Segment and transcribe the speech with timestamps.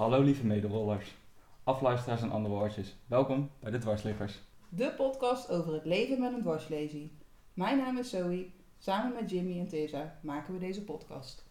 [0.00, 1.14] Hallo lieve mederollers,
[1.64, 2.96] afluisteraars en andere woordjes.
[3.06, 4.40] Welkom bij de Dwarsliggers.
[4.68, 7.18] De podcast over het leven met een dwarslesie.
[7.54, 8.50] Mijn naam is Zoe.
[8.78, 11.44] Samen met Jimmy en Tessa maken we deze podcast.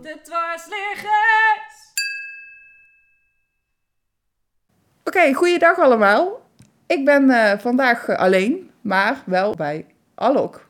[0.00, 1.92] De dwarsliggers!
[5.04, 6.40] Oké, goeiedag allemaal.
[6.86, 10.65] Ik ben eh, vandaag eh, alleen, maar wel bij Alok.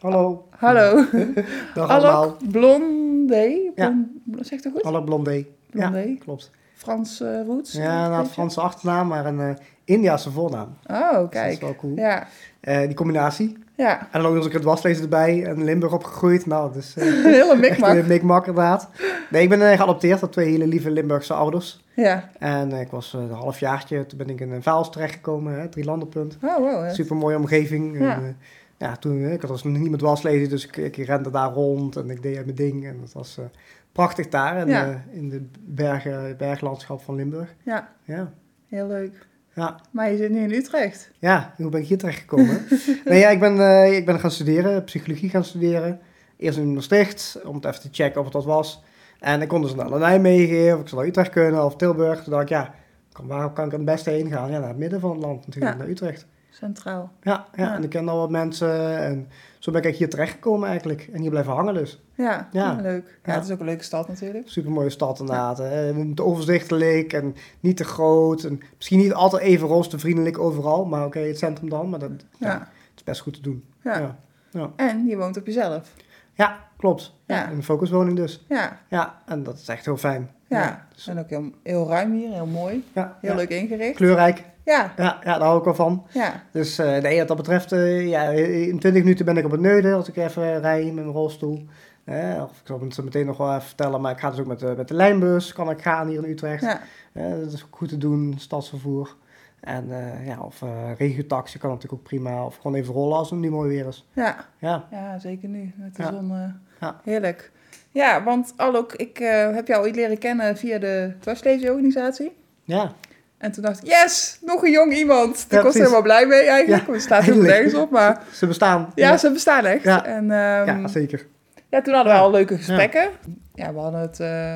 [0.00, 0.48] Hallo.
[0.58, 1.04] Hallo.
[1.74, 2.22] Dag allemaal.
[2.22, 3.42] Alok Blondé.
[3.74, 3.88] Ja.
[3.88, 4.82] Blon- Blon- Zegt dat goed?
[4.82, 5.44] Hallo Blondé.
[5.70, 5.98] Blondé.
[5.98, 6.50] Ja, klopt.
[6.74, 7.72] Frans eh, roots?
[7.72, 8.26] Ja, nou, een?
[8.30, 9.54] Franse achternaam, maar een eh
[9.84, 10.76] Indiase voornaam.
[10.86, 11.52] Oh, Dus dat kijk.
[11.52, 11.96] is wel cool.
[11.96, 12.26] Ja,
[12.60, 13.56] Eh, die combinatie.
[13.74, 14.00] ja.
[14.00, 16.46] En dan ook nog eens het waslezen erbij en Limburg opgegroeid.
[16.46, 17.96] Nou, dus eh Hele mikmak.
[17.96, 18.88] een mikmak inderdaad.
[19.30, 21.84] Nee, ik ben geadopteerd door twee hele lieve Limburgse ouders.
[21.94, 22.28] Ja.
[22.38, 26.38] En ik was een halfjaartje, toen ben ik in een Vaals terechtgekomen, hè, drie landenpunt.
[26.42, 26.90] Oh, wow.
[26.90, 27.98] Super mooie omgeving.
[27.98, 28.14] Ja.
[28.14, 28.36] En,
[28.78, 31.96] ja, toen, ik had dus nog niet met waslezen, dus ik, ik rende daar rond
[31.96, 32.86] en ik deed mijn ding.
[32.86, 33.44] En dat was eh,
[33.92, 34.86] prachtig daar in, Ja.
[34.88, 37.54] eh, in de bergen, berglandschap van Limburg.
[37.64, 38.32] Ja, Ja,
[38.66, 39.26] heel leuk.
[39.54, 39.80] ja.
[39.90, 41.10] Maar je zit nu in Utrecht.
[41.18, 42.60] Ja, hoe ben ik hier terechtgekomen?
[43.04, 46.00] nee, ja, ik, ben, eh, ik ben gaan studeren, psychologie gaan studeren.
[46.36, 48.82] Eerst in Maastricht, om het even te checken of het wat was.
[49.18, 52.22] En ik kon dus naar Nijmegen, of ik zou naar Utrecht kunnen, of Tilburg.
[52.22, 52.74] Toen dacht ik, ja,
[53.12, 54.50] kan, waar kan ik het beste heen gaan?
[54.50, 55.78] Ja, naar het midden van het land natuurlijk, Ja.
[55.80, 56.26] naar Utrecht.
[56.58, 57.10] Centraal.
[57.22, 57.74] Ja, ja, Ja.
[57.74, 59.28] en ik ken al wat mensen en
[59.58, 61.08] zo ben ik hier terechtgekomen eigenlijk.
[61.12, 62.02] En hier blijven hangen dus.
[62.14, 62.78] Ja, Ja.
[62.82, 63.06] leuk.
[63.24, 63.38] Ja, Ja.
[63.38, 64.48] het is ook een leuke stad natuurlijk.
[64.48, 65.58] Super mooie stad inderdaad.
[65.58, 65.64] hè.
[65.66, 68.44] Het overzichtelijk en niet te groot.
[68.44, 71.88] En misschien niet altijd even roosvriendelijk overal, maar oké, het centrum dan.
[71.88, 72.58] Maar dat, ja.
[72.58, 73.64] Het is best goed te doen.
[73.82, 74.16] Ja.
[74.50, 74.70] Ja.
[74.76, 75.94] En je woont op jezelf.
[76.34, 77.14] Ja, klopt.
[77.26, 77.50] Ja.
[77.50, 78.44] Een focuswoning dus.
[78.48, 80.30] Ja, Ja, en dat is echt heel fijn.
[80.48, 80.86] Ja.
[80.94, 82.84] dus- En ook heel, heel ruim hier, heel mooi.
[82.92, 83.96] ja, Heel leuk ingericht.
[83.96, 84.44] Kleurrijk.
[84.64, 86.06] Ja, Ja, ja, daar hou ik wel van.
[86.12, 86.42] ja.
[86.50, 89.60] Dus eh, nee, wat dat betreft, eh, ja, in 20 minuten ben ik op het
[89.60, 91.64] Neuden als ik even rij met mijn rolstoel.
[92.04, 94.40] Eh, of ik zal het zo meteen nog wel even vertellen, maar ik ga dus
[94.40, 96.62] ook met de, met de lijnbus, kan ik gaan hier in Utrecht.
[96.62, 96.80] ja.
[97.12, 99.16] Dat is ook goed te doen, stadsvervoer.
[99.60, 99.88] En
[100.24, 100.62] ja, of
[100.98, 102.44] regiotaxi kan natuurlijk ook prima.
[102.44, 104.06] Of gewoon even rollen als het nu mooi weer is.
[104.12, 106.32] Ja, Ja, ja zeker nu met de zon.
[106.80, 107.00] Ja.
[107.04, 107.52] Heerlijk.
[107.90, 112.32] Ja, want Alok, ik eh, heb jou ooit leren kennen via de dwarslezenorganisatie.
[112.64, 112.92] ja.
[113.38, 115.50] En toen dacht ik, yes, nog een jong iemand.
[115.50, 116.86] Daar Ja, was ik helemaal blij mee eigenlijk.
[116.86, 117.48] Ja, het staat eindelijk.
[117.48, 118.92] nergens op, maar Ze bestaan.
[118.94, 119.82] ja, ze bestaan echt.
[119.84, 120.04] Ja.
[120.04, 121.26] En ehm, ja zeker.
[121.68, 123.08] Ja, toen hadden we al leuke gesprekken.
[123.54, 124.52] Ja, we hadden het eh,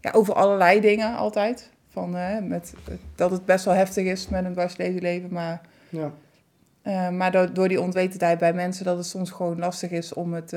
[0.00, 1.70] ja, over allerlei dingen altijd.
[1.92, 2.72] Van, eh, met,
[3.14, 5.28] dat het best wel heftig is met een dwarslezenleven.
[5.32, 7.10] Maar, Ja.
[7.10, 10.52] maar door, door die onwetendheid bij mensen dat het soms gewoon lastig is om het...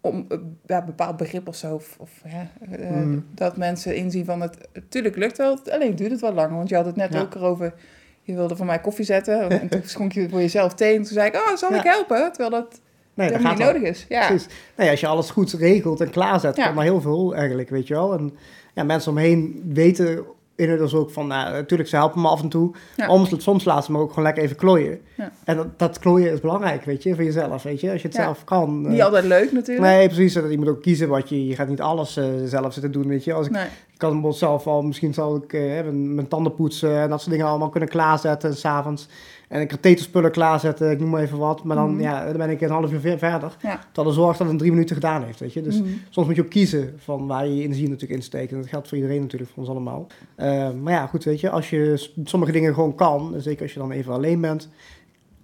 [0.00, 1.74] om eh, ja, bepaald begrip of zo.
[1.74, 3.26] Of, of, ja, eh, Mm.
[3.34, 4.68] Dat mensen inzien van het...
[4.88, 6.56] Tuurlijk lukt wel, alleen duurt het wel langer.
[6.56, 7.20] Want je had het net Ja.
[7.20, 7.74] ook erover...
[8.22, 9.50] Je wilde voor mij koffie zetten.
[9.60, 10.90] En toen schonk je voor jezelf thee.
[10.96, 12.32] En toen zei ik, oh, zal ik helpen?
[12.32, 12.80] Terwijl dat
[13.14, 14.06] Nee, dat niet nodig is.
[14.08, 14.26] Ja.
[14.26, 14.48] Precies.
[14.76, 16.64] Nee, als je alles goed regelt en klaarzet, Ja.
[16.64, 18.12] kan maar heel veel eigenlijk, weet je wel.
[18.12, 18.36] En
[18.74, 20.24] ja, mensen omheen weten
[20.60, 22.70] inmiddels ook van, nou, natuurlijk, ze helpen me af en toe.
[22.96, 23.06] Ja.
[23.06, 25.00] Maar soms, soms laten ze me ook gewoon lekker even klooien.
[25.16, 25.32] Ja.
[25.44, 27.90] En dat, dat klooien is belangrijk, weet je, voor jezelf, weet je.
[27.92, 28.22] Als je het Ja.
[28.22, 28.88] zelf kan.
[28.88, 29.86] Niet eh, altijd leuk natuurlijk.
[29.86, 30.34] Nee, precies.
[30.34, 31.46] Je moet ook kiezen wat je...
[31.46, 33.32] Je gaat niet alles eh, zelf zitten doen, weet je.
[33.32, 33.64] Als ik, Nee.
[33.64, 34.82] ik kan bijvoorbeeld zelf al...
[34.82, 38.56] Misschien zal ik eh, mijn, mijn tanden poetsen en dat soort dingen allemaal kunnen klaarzetten.
[38.56, 39.08] s'avonds
[39.50, 41.64] En ik katheterspullen klaarzetten, ik noem maar even wat.
[41.64, 42.00] Maar dan, Mhm.
[42.00, 43.56] ja, dan ben ik een half uur ver- verder.
[43.62, 43.78] Ja.
[43.92, 45.62] Terwijl de zorg dat het in drie minuten gedaan heeft, weet je.
[45.62, 45.88] Dus Mhm.
[46.10, 48.52] soms moet je ook kiezen van waar je je energie natuurlijk insteekt.
[48.52, 50.06] En dat geldt voor iedereen natuurlijk, voor ons allemaal.
[50.34, 51.50] Eh, maar ja, goed, weet je.
[51.50, 54.68] Als je sommige dingen gewoon kan, zeker als je dan even alleen bent...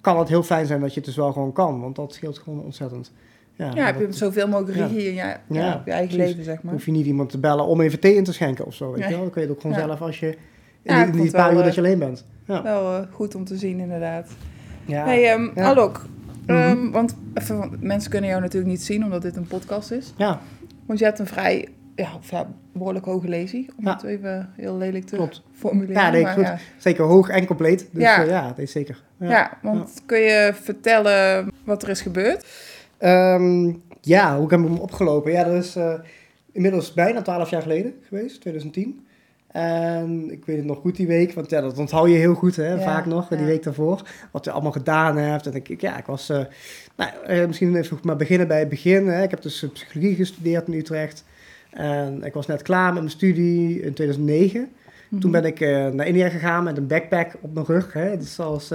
[0.00, 1.80] kan het heel fijn zijn dat je het dus wel gewoon kan.
[1.80, 3.12] Want dat scheelt gewoon ontzettend.
[3.54, 4.86] Ja, Ja, heb je dat- zoveel mogelijk Ja.
[4.86, 6.30] regie in je, ja, Ja, op je eigen precies.
[6.30, 6.72] leven, zeg maar.
[6.72, 9.02] hoef je niet iemand te bellen om even thee in te schenken of zo, weet
[9.04, 9.20] je wel.
[9.20, 10.36] Dan kun je het ook gewoon zelf als je...
[10.82, 12.24] In die, paar wel, uur dat eh, je alleen bent.
[12.46, 12.62] Ja.
[12.62, 14.30] Wel eh, goed om te zien, inderdaad.
[14.84, 15.04] Ja.
[15.04, 15.64] hey, ehm Ja.
[15.64, 16.06] Alok,
[16.46, 16.90] ehm, Mhm.
[16.90, 20.12] want, even, want mensen kunnen jou natuurlijk niet zien, omdat dit een podcast is.
[20.16, 20.40] ja,
[20.86, 22.08] Want je hebt een vrij, ja,
[22.72, 23.92] behoorlijk hoge lesie, om Ja.
[23.92, 25.42] het even heel lelijk te Klopt.
[25.52, 26.02] formuleren.
[26.02, 26.42] Ja, nee, maar goed.
[26.44, 26.58] ja.
[26.78, 27.88] zeker hoog en compleet.
[27.92, 28.20] Dus Ja.
[28.20, 29.02] ja, ja dat is zeker.
[29.18, 29.58] Ja.
[29.62, 32.46] want kun je vertellen wat er is gebeurd?
[32.98, 35.32] Ehm, ja, hoe ik heb hem opgelopen?
[35.32, 35.94] Ja, dat is eh,
[36.52, 39.05] inmiddels bijna 12 jaar geleden geweest, 2010.
[39.56, 42.56] En ik weet het nog goed die week, want ja, dat onthoud je heel goed,
[42.56, 44.02] hè, Ja, vaak nog, die week daarvoor.
[44.30, 45.46] Wat je allemaal gedaan hebt.
[45.46, 46.40] En ik, ja, ik was, eh,
[46.96, 49.06] nou, eh, misschien even maar beginnen bij het begin.
[49.08, 49.22] Hè.
[49.22, 51.24] Ik heb dus eh, psychologie gestudeerd in Utrecht.
[51.70, 54.68] En ik was net klaar met mijn studie in 2009.
[55.20, 55.60] Toen ben ik
[55.92, 57.92] naar India gegaan met een backpack op mijn rug.
[57.92, 58.16] Hè.
[58.16, 58.68] Dus zoals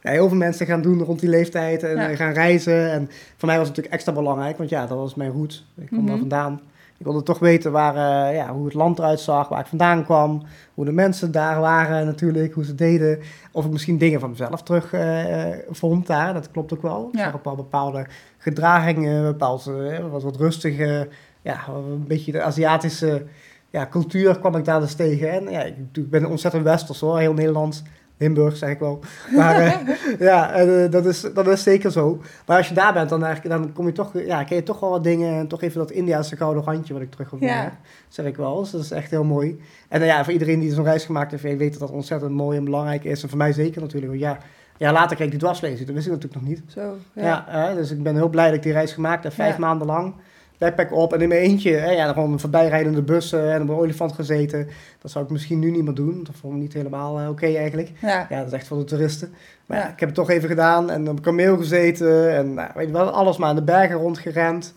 [0.00, 2.14] heel veel mensen gaan doen rond die leeftijd en Ja.
[2.16, 2.90] gaan reizen.
[2.90, 5.56] En voor mij was het natuurlijk extra belangrijk, want ja, dat was mijn route.
[5.80, 6.08] Ik kwam Mhm.
[6.08, 6.60] daar vandaan.
[6.98, 7.94] Ik wilde toch weten waar,
[8.28, 10.42] eh, ja, hoe het land eruit zag, waar ik vandaan kwam.
[10.74, 13.18] Hoe de mensen daar waren natuurlijk, hoe ze deden.
[13.52, 16.34] Of ik misschien dingen van mezelf terug eh, eh, vond daar.
[16.34, 17.08] Dat klopt ook wel.
[17.12, 18.06] Ik zag ook wel bepaalde
[18.38, 21.08] gedragingen, bepaald eh, wat, wat rustige
[21.42, 23.26] ja, een beetje de Aziatische
[23.70, 25.30] ja, cultuur kwam ik daar dus tegen.
[25.30, 27.82] En ja, ik, ik ben ontzettend westers hoor, heel Nederland.
[28.18, 29.00] Limburg, zeg ik wel.
[29.36, 29.72] Maar eh,
[30.18, 32.20] ja, eh, dat, is, dat is zeker zo.
[32.46, 34.90] Maar als je daar bent, dan, dan kom je toch, ja, ken je toch wel
[34.90, 35.38] wat dingen.
[35.38, 37.62] En toch even dat Indiaanse gouden randje wat ik terug Ja.
[37.62, 37.72] heb.
[38.08, 38.60] Zeg ik wel.
[38.60, 39.60] Dus dat is echt heel mooi.
[39.88, 42.58] En eh, ja, voor iedereen die zo'n reis gemaakt heeft, weet dat dat ontzettend mooi
[42.58, 43.22] en belangrijk is.
[43.22, 44.10] En voor mij zeker natuurlijk.
[44.12, 44.38] Want ja,
[44.76, 45.86] ja later kreeg ik die dwarslezing.
[45.86, 46.62] Dat wist ik natuurlijk nog niet.
[46.66, 49.32] Zo, Ja, hè, dus ik ben heel blij dat ik die reis gemaakt heb.
[49.32, 49.60] Vijf Ja.
[49.60, 50.14] maanden lang.
[50.58, 51.70] Backpack op en in mijn eentje.
[51.70, 54.68] Hè, ja, gewoon een voorbijrijdende bussen en op een olifant gezeten.
[55.02, 56.24] Dat zou ik misschien nu niet meer doen.
[56.24, 57.90] Dat vond ik niet helemaal eh, oké eigenlijk.
[58.00, 58.26] Ja.
[58.28, 59.34] Ja, dat is echt voor de toeristen.
[59.66, 59.84] Maar Ja.
[59.84, 62.36] ja, ik heb het toch even gedaan en op een kameel gezeten.
[62.36, 64.74] En nou, weet je wel, alles maar in de bergen rondgerend.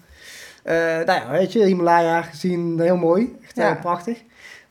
[0.64, 3.36] Eh nou ja, weet je, Himalaya gezien, heel mooi.
[3.44, 4.18] Echt heel prachtig.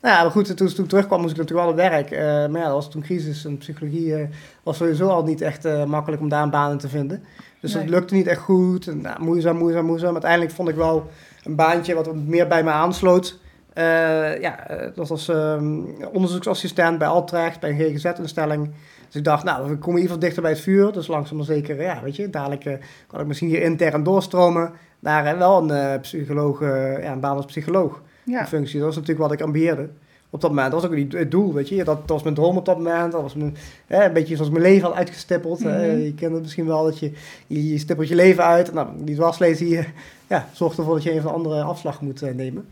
[0.00, 2.10] Nou ja, maar goed, toen, toen ik terugkwam moest ik natuurlijk wel het werk.
[2.10, 4.28] Eh, maar ja, dat was toen crisis en psychologie eh,
[4.62, 7.24] was sowieso al niet echt eh, makkelijk om daar een baan in te vinden.
[7.60, 7.82] Dus Nee.
[7.82, 8.86] dat lukte niet echt goed.
[8.86, 10.12] En, nou, moeizaam, moeizaam, moeizaam.
[10.12, 11.06] Uiteindelijk vond ik wel
[11.44, 13.38] een baantje wat meer bij me aansloot.
[13.72, 15.80] Eh, ja, eh, dat was ehm,
[16.12, 18.70] onderzoeksassistent bij Altrecht, bij een GGZ-instelling.
[19.06, 20.92] Dus ik dacht, nou, we komen in ieder geval dichter bij het vuur.
[20.92, 22.74] Dus langzaam maar zeker, ja, weet je, dadelijk eh,
[23.06, 27.44] kan ik misschien hier intern doorstromen naar eh, wel een psycholoog, ja, een baan als
[27.44, 28.46] psycholoog Ja.
[28.46, 28.76] functie.
[28.78, 29.88] Dat was natuurlijk wat ik ambieerde.
[30.30, 31.76] Op dat moment, dat was ook niet het doel, weet je.
[31.76, 33.12] Dat, dat was mijn droom op dat moment.
[33.12, 35.62] Dat was mijn, hè, een beetje zoals mijn leven had uitgestippeld.
[35.62, 35.92] hè.
[35.92, 36.00] Mhm.
[36.00, 37.12] Je kent het misschien wel, dat je,
[37.46, 38.72] je, je stippelt je leven uit.
[38.72, 39.92] Nou, die dwarslezen hier,
[40.26, 42.68] ja, zorgt ervoor dat je een of de andere afslag moet eh, nemen.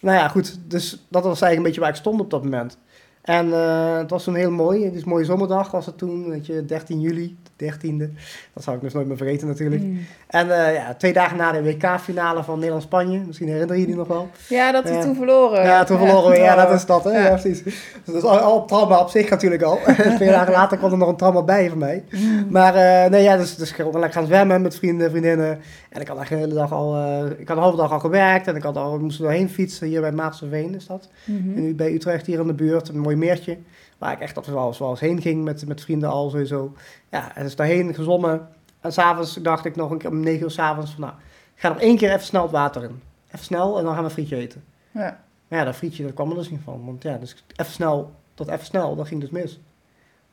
[0.00, 2.78] Nou ja, goed, dus dat was eigenlijk een beetje waar ik stond op dat moment.
[3.22, 4.84] En eh, het was toen heel mooi.
[4.84, 8.14] Het is een mooie zomerdag was het toen, weet je, 13 juli, de 13e.
[8.52, 9.82] Dat zou ik dus nooit meer vergeten natuurlijk.
[9.82, 10.06] Mm.
[10.26, 14.08] En eh, ja, twee dagen na de WK-finale van Nederland-Spanje, misschien herinner je die nog
[14.08, 14.28] wel.
[14.48, 15.02] Ja, dat we Ja.
[15.02, 15.62] toen verloren.
[15.62, 16.36] Ja, toen verloren we.
[16.36, 17.10] Ja, dat is dat, hè?
[17.10, 17.24] Ja.
[17.24, 17.62] Ja, precies.
[17.62, 17.74] Dus
[18.04, 19.78] dat is al, al trauma op zich natuurlijk al.
[20.16, 22.04] Twee dagen later kwam er nog een trauma bij voor mij.
[22.10, 22.46] Mm.
[22.50, 25.60] Maar eh, nee, ja, dus, dus gewoon lekker gaan zwemmen met vrienden, vriendinnen.
[25.88, 28.00] En ik had eigenlijk de hele dag al, eh, ik had de halve dag al
[28.00, 28.46] gewerkt.
[28.46, 31.08] En ik had al, moest er doorheen fietsen, hier bij Maartensveen is dat.
[31.24, 31.56] Mhm.
[31.56, 33.58] En nu bij Utrecht hier in de buurt, een mooi meertje.
[33.98, 36.72] Waar ik echt altijd wel eens, wel eens heen ging met, met vrienden al sowieso.
[37.10, 38.48] Ja, en dus daarheen gezwommen.
[38.80, 41.14] En s'avonds dacht ik nog een keer om negen uur s'avonds van nou,
[41.54, 43.02] ik ga nog één keer even snel het water in.
[43.26, 44.64] Even snel en dan gaan we een frietje eten.
[44.90, 45.24] Ja.
[45.48, 46.84] Maar ja, dat frietje, dat kwam er dus niet van.
[46.84, 49.60] Want ja, dus even snel, dat even snel, dat ging dus mis.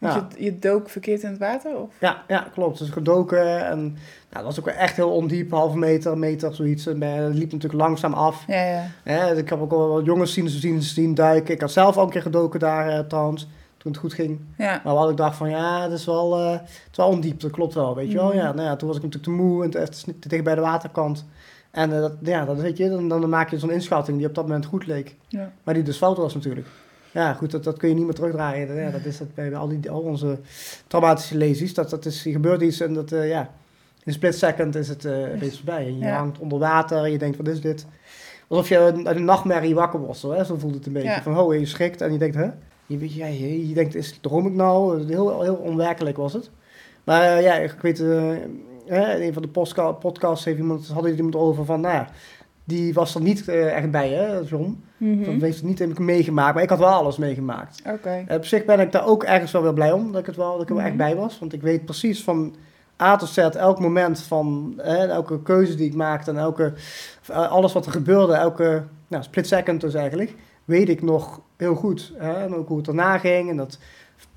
[0.04, 0.28] Ja.
[0.36, 1.76] je, je dook verkeerd in het water?
[1.76, 1.90] Of?
[2.00, 2.80] Ja, ja, klopt.
[2.80, 6.88] Dus gedoken en nou, dat was ook wel echt heel ondiep, halve meter, meter, zoiets.
[6.88, 8.44] En eh, het liep natuurlijk langzaam af.
[8.48, 8.86] Ja, ja.
[9.04, 11.54] Hè, dus ik heb ook al wat jongens zien, zien, zien duiken.
[11.54, 13.48] Ik had zelf al een keer gedoken daar eh, trouwens,
[13.78, 14.40] toen het goed ging.
[14.58, 14.82] Ja.
[14.84, 17.74] Maar wat ik dacht van, ja, dat is wel, het is wel ondiep, dat klopt
[17.74, 18.28] wel, weet je wel.
[18.28, 18.38] Mhm.
[18.38, 19.88] Ja, nou ja, toen was ik natuurlijk te moe en te,
[20.20, 21.26] te, dicht bij de waterkant.
[21.72, 24.48] En dat, ja, dat weet je, dan, dan maak je zo'n inschatting die op dat
[24.48, 25.16] moment goed leek.
[25.28, 25.52] Ja.
[25.64, 26.68] Maar die dus fout was natuurlijk.
[27.14, 28.68] Ja, goed, dat, dat kun je niet meer terugdraaien.
[28.68, 30.40] Dat, ja, dat is het bij al, die, al onze
[30.88, 31.74] traumatische lesies.
[31.74, 33.48] Dat, dat is, er gebeurt iets en dat, eh, ja, in
[34.04, 35.06] een split second is het
[35.40, 35.86] is voorbij.
[35.86, 36.18] En je Ja.
[36.18, 37.86] hangt onder water en je denkt, wat is dit?
[38.48, 40.44] Alsof je uit een nachtmerrie wakker wordt, zo, hè?
[40.44, 41.10] zo voelt het een beetje.
[41.10, 41.22] Ja.
[41.22, 42.50] Van, oh, je schrikt en je denkt, hè?
[42.86, 45.06] Je, ja, je, je denkt, is, droom ik nou?
[45.08, 46.50] Heel, heel onwerkelijk was het.
[47.04, 51.66] Maar eh, ja, ik weet, in een van de podcasts heeft iemand, had iemand over
[51.66, 52.06] van, nou
[52.64, 54.84] die was er niet echt bij, hè, John.
[55.04, 55.24] Mhm.
[55.24, 57.82] Dat heeft het niet helemaal meegemaakt, maar ik had wel alles meegemaakt.
[57.88, 58.24] Oké.
[58.28, 60.36] Eh, op zich ben ik daar ook ergens wel weer blij om, dat ik, het
[60.36, 61.04] wel, dat ik er wel echt Mhm.
[61.04, 61.40] bij was.
[61.40, 62.56] Want ik weet precies van
[63.02, 66.74] A tot Z, elk moment van hè, elke keuze die ik maakte en elke,
[67.28, 70.36] eh, alles wat er gebeurde, elke nou, split second dus eigenlijk,
[70.66, 72.14] weet ik nog heel goed.
[72.18, 72.34] Hè?
[72.44, 73.78] En ook hoe het daarna ging en dat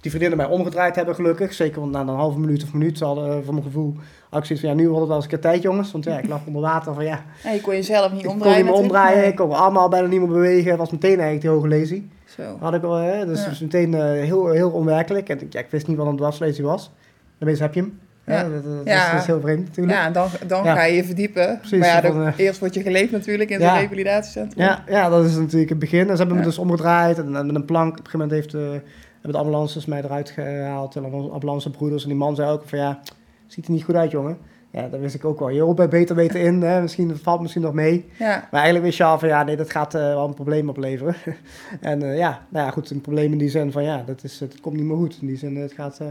[0.06, 1.52] die vriendinnen mij omgedraaid hebben gelukkig.
[1.54, 3.94] Zeker want na een halve minuut of minuut hadden, voor mijn gevoel,
[4.30, 5.92] had ik zoiets van ja, nu wordt het wel eens een keer tijd jongens.
[5.92, 8.32] Want ja, ik lag onder water van ja, En je kon jezelf niet ik kon
[8.34, 9.04] omdraaien niet meer natuurlijk.
[9.04, 10.70] omdraaien, ik kon mijn armen al bijna niet meer bewegen.
[10.70, 12.08] Het was meteen eigenlijk die hoge lesie.
[12.24, 12.42] Zo.
[12.60, 13.26] Had ik wel, hè?
[13.26, 13.50] Dus Ja.
[13.60, 15.28] meteen eh, heel, heel onwerkelijk.
[15.28, 16.90] En ik- ja, ik wist niet wat een dwarslesie was.
[17.38, 17.98] Daarmee heb je hem.
[18.26, 18.34] Ja.
[18.40, 18.42] Ja.
[18.48, 19.04] Dat, dat, Ja.
[19.04, 19.96] Is, dat is heel vreemd natuurlijk.
[19.96, 20.74] Ja, dan, dan Ja.
[20.74, 21.56] ga je je verdiepen.
[21.58, 23.68] Precies, maar ja, van, dan- eh, eerst word je geleefd natuurlijk in Ja.
[23.72, 24.64] zo'n revalidatiecentrum.
[24.64, 26.00] Ja, ja, dat is natuurlijk het begin.
[26.08, 27.90] En ze hebben me dus omgedraaid en, en met een plank.
[27.98, 28.88] Op een gegeven moment heeft, eh,
[29.26, 30.96] hebben de ambulances mij eruit gehaald.
[30.96, 32.02] En de ambulancebroeders.
[32.02, 33.00] En die man zei ook van ja,
[33.46, 34.38] ziet er niet goed uit jongen.
[34.70, 35.48] Ja, dat wist ik ook wel.
[35.48, 36.62] Je bij beter weten in.
[36.62, 36.80] Hè?
[36.80, 38.04] Misschien, het valt misschien nog mee.
[38.18, 38.48] Ja.
[38.50, 41.14] Maar eigenlijk wist je al van ja, nee, dat gaat eh, wel een probleem opleveren.
[41.80, 44.40] en eh, ja, nou ja, goed, een probleem in die zin van ja, dat, is,
[44.40, 45.18] het komt niet meer goed.
[45.20, 46.06] In die zin, het gaat eh,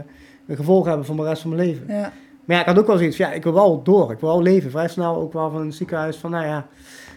[0.46, 1.84] een gevolg hebben voor de rest van mijn leven.
[1.88, 2.12] ja.
[2.46, 4.12] Maar ja, ik had ook wel zoiets van, ja, ik wil wel door.
[4.12, 4.70] Ik wil wel leven.
[4.70, 6.66] Vrij snel ook wel van een ziekenhuis van, nou ja,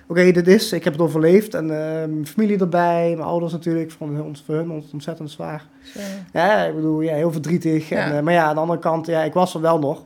[0.07, 1.53] oké, dit is, ik heb het overleefd.
[1.53, 5.65] En eh, mijn familie erbij, mijn ouders natuurlijk, het ons- voor hun ont- ontzettend zwaar.
[5.83, 5.99] Zo.
[6.33, 7.91] Ja, ik bedoel, ja, heel verdrietig.
[7.91, 10.05] En, eh, maar ja, aan de andere kant, ja, ik was er wel nog.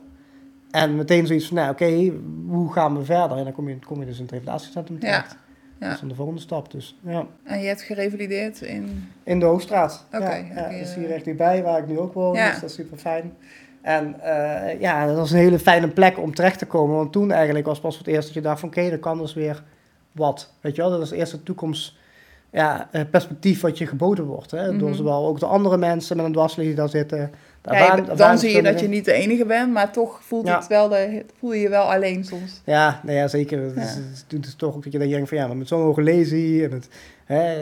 [0.70, 2.12] En meteen zoiets van, nou oké,
[2.48, 3.36] hoe gaan we verder?
[3.36, 5.30] En dan kom je, kom je dus in het revalidatiecentrum terecht.
[5.78, 5.86] Ja.
[5.86, 6.70] Dat is dan de volgende stap.
[6.70, 9.08] Dus ja, En je hebt gerevalideerd in...
[9.24, 10.06] in de Hoogstraat.
[10.12, 12.34] Oké, ja, dat is hier echt dichtbij, waar ik nu ook woon.
[12.34, 12.50] Ja.
[12.50, 13.32] Dus dat is super fijn.
[13.84, 16.96] En eh, ja, dat was een hele fijne plek om terecht te komen.
[16.96, 18.68] Want toen eigenlijk was pas voor het eerst dat je dacht van...
[18.68, 19.62] Oké, dat kan dus weer
[20.12, 20.52] wat.
[20.60, 21.94] Weet je wel, dat is eerst het toekomst
[22.50, 24.50] ja, eh, perspectief wat je geboden wordt.
[24.50, 24.76] Hè?
[24.76, 24.96] Door Mhm.
[24.96, 27.30] zowel ook de andere mensen met een dwarslesie die daar zitten.
[27.70, 30.58] Ja, dan zie je dat je niet de enige bent, maar toch voelt Ja.
[30.58, 32.60] het wel de, voel je je wel alleen soms.
[32.64, 33.62] Ja, nou ja, zeker.
[33.62, 36.02] Het, is, het toch ook dat je dan denkt van ja, maar met zo'n hoge
[36.02, 36.88] lesie en het,
[37.24, 37.52] hè,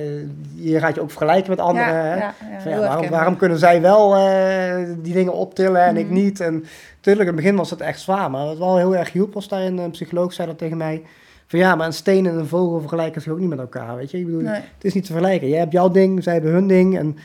[0.54, 1.94] je gaat je ook vergelijken met anderen.
[2.16, 2.70] ja, hè?
[2.70, 6.14] ja, waarom, waarom kunnen zij wel eh, die dingen optillen en ik Mhm.
[6.14, 6.40] niet?
[6.40, 6.52] En
[6.96, 9.48] natuurlijk, in het begin was het echt zwaar, maar wat wel heel erg hielp was
[9.48, 11.02] daarin, een psycholoog zei dat tegen mij,
[11.46, 14.10] van ja, maar een steen en een vogel vergelijken zich ook niet met elkaar, weet
[14.10, 14.18] je?
[14.18, 14.52] Ik bedoel, Nee.
[14.54, 15.48] het is niet te vergelijken.
[15.48, 16.98] Jij hebt jouw ding, zij hebben hun ding.
[16.98, 17.16] En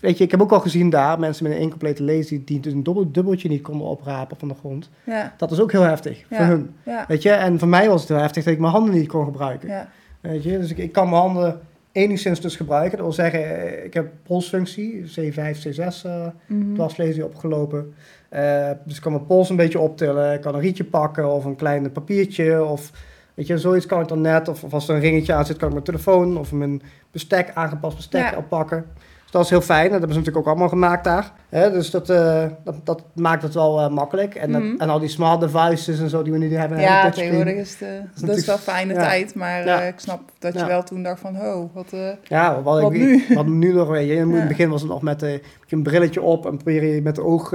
[0.00, 2.72] weet je, ik heb ook al gezien daar, mensen met een incomplete lesie die dus
[2.72, 4.90] een dubbel, dubbeltje niet konden oprapen van de grond.
[5.04, 6.74] Ja, Dat is ook heel heftig voor hun.
[6.84, 9.08] ja, Weet je, en voor mij was het heel heftig dat ik mijn handen niet
[9.08, 9.68] kon gebruiken.
[9.68, 9.88] ja.
[10.20, 11.60] Weet je, dus ik, ik kan mijn handen
[11.92, 12.90] enigszins dus gebruiken.
[12.98, 16.74] Dat wil zeggen, eh, ik heb polsfunctie, C5, C6 eh Mhm.
[16.74, 17.94] dwarslesie opgelopen.
[18.28, 20.34] Eh, dus ik kan mijn pols een beetje optillen.
[20.34, 22.64] Ik kan een rietje pakken of een klein papiertje.
[22.64, 22.90] Of
[23.34, 24.48] weet je, zoiets kan ik dan net.
[24.48, 27.50] Of, of als er een ringetje aan zit, kan ik mijn telefoon of mijn bestek,
[27.54, 28.36] aangepast bestek Ja.
[28.36, 28.84] oppakken.
[29.32, 29.84] Dat is heel fijn.
[29.84, 31.32] En dat hebben ze natuurlijk ook allemaal gemaakt daar.
[31.48, 34.34] Hè, dus dat, eh, dat, dat maakt het wel eh, makkelijk.
[34.34, 34.80] En, dat- Mhm.
[34.80, 36.80] en al die smart devices en zo die we nu hebben.
[36.80, 39.00] Ja, tegenwoordig is, de, dat is wel fijne ja.
[39.00, 39.80] tijd, maar Ja.
[39.80, 40.66] eh, ik snap dat je Ja.
[40.66, 41.92] wel toen dacht van, oh, wat...
[42.22, 43.24] Ja, wat, Wat ik, nu?
[43.34, 44.14] Wat nu nog, weet je.
[44.14, 45.22] In het begin was het nog met
[45.68, 47.52] een brilletje op en probeer je met de oog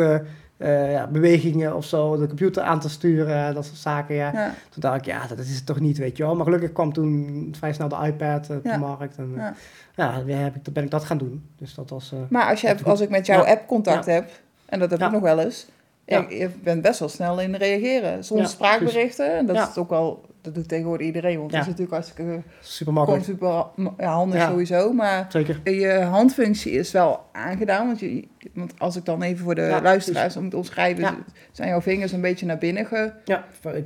[0.57, 4.31] eh, ja, bewegingen of zo de computer aan te sturen, dat soort zaken, ja.
[4.33, 4.53] ja.
[4.69, 6.35] Toen dacht ik, ja, dat is het toch niet, weet je wel.
[6.35, 8.73] Maar gelukkig kwam toen vrij snel de iPad eh, op Ja.
[8.73, 9.53] de markt en eh, Ja.
[9.95, 11.49] ja, weer heb ik, toen ben ik dat gaan doen.
[11.57, 12.13] Dus dat was...
[12.29, 14.29] Maar als, je hebt, als ik met jouw app contact heb,
[14.65, 15.67] en dat heb ik nog wel eens,
[16.05, 18.23] je, je bent best wel snel in reageren.
[18.23, 21.57] Soms spraakberichten, en dat is ook wel, dat doet tegenwoordig iedereen, want Ja.
[21.57, 23.23] dat is natuurlijk hartstikke super makkelijk.
[23.23, 23.65] super
[23.97, 24.47] ja, handig Ja.
[24.49, 25.59] sowieso, maar Zeker.
[25.63, 29.81] je handfunctie is wel aangedaan, want, je, want als ik dan even voor de Ja,
[29.81, 31.17] luisteraars om te omschrijven, Ja.
[31.51, 33.11] zijn jouw vingers een beetje naar binnen ge...
[33.25, 33.45] Ja,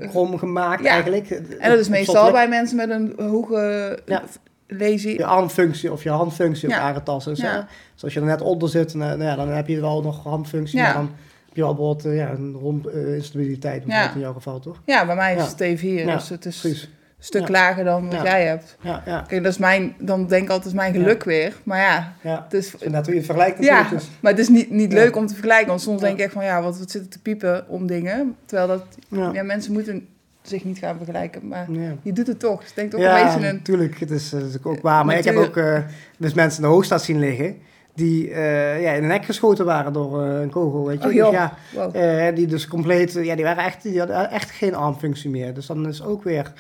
[0.10, 0.90] krom gemaakt Ja.
[0.90, 1.30] eigenlijk.
[1.30, 4.24] En dat is meestal bij mensen met een hoge Ja.
[4.68, 5.18] lesie.
[5.18, 6.70] Je armfunctie of je handfunctie.
[6.70, 6.94] Ja.
[6.94, 7.62] Hè?
[7.94, 10.24] Dus als je er net onder zit, nou, nou ja, dan heb je wel nog
[10.24, 10.84] handfunctie, Ja.
[10.84, 11.12] maar dan
[11.52, 14.14] heb je wel bijvoorbeeld eh, ja, een eh, instabiliteit Ja.
[14.14, 14.82] in jouw geval, toch?
[14.86, 16.84] Ja, bij mij is het T4, Ja, dus het is Precies.
[16.84, 16.90] een
[17.20, 18.78] stuk lager dan wat jij hebt.
[18.82, 21.54] Ja, ja, Kijk, dat is mijn, dan denk ik altijd, mijn geluk weer.
[21.64, 22.42] Maar ja, ja.
[22.44, 24.02] het is, Dus hoe je vergelijkt ja natuurlijk.
[24.02, 25.68] Dus, maar het is niet, niet leuk om te vergelijken.
[25.68, 28.36] Want soms denk ik echt van, ja, wat, wat zit er te piepen om dingen.
[28.46, 28.86] Terwijl dat,
[29.34, 29.44] ja.
[29.44, 30.08] mensen moeten
[30.42, 31.48] zich niet gaan vergelijken.
[31.48, 31.94] Maar Ja.
[32.02, 32.62] je doet het toch.
[32.62, 33.56] Dus denk toch Ja, een beetje een...
[33.56, 34.00] natuurlijk.
[34.00, 35.06] Het is, het is ook waar.
[35.06, 35.80] Maar ik heb ook eh,
[36.18, 37.56] dus mensen in de hoogstaat zien liggen
[37.96, 41.08] die eh, ja, in de nek geschoten waren door eh, een kogel, weet je.
[41.08, 41.96] Oh, Dus ja, Wow.
[41.96, 45.54] Eh, die dus compleet, ja, die waren echt, die hadden echt geen armfunctie meer.
[45.54, 46.54] Dus dan is ook weer,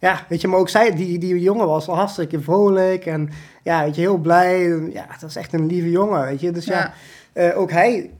[0.00, 3.30] ja, weet je, maar ook zij, die, die jongen was al hartstikke vrolijk en
[3.62, 4.68] ja, weet je, heel blij.
[4.92, 6.50] Ja, dat is echt een lieve jongen, weet je.
[6.50, 6.92] Dus ja,
[7.34, 7.52] Ja.
[7.52, 8.10] ook hij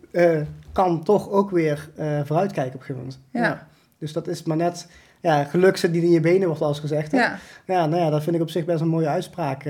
[0.73, 1.89] kan toch ook weer
[2.25, 3.21] vooruitkijken op een gegeven moment.
[3.31, 3.67] Ja.
[3.99, 4.89] Dus dat is maar net,
[5.21, 7.13] ja, geluk zit niet in je benen, wordt wel eens gezegd.
[7.13, 7.19] Hè?
[7.19, 7.39] Ja.
[7.67, 9.65] ja, nou ja, dat vind ik op zich best een mooie uitspraak.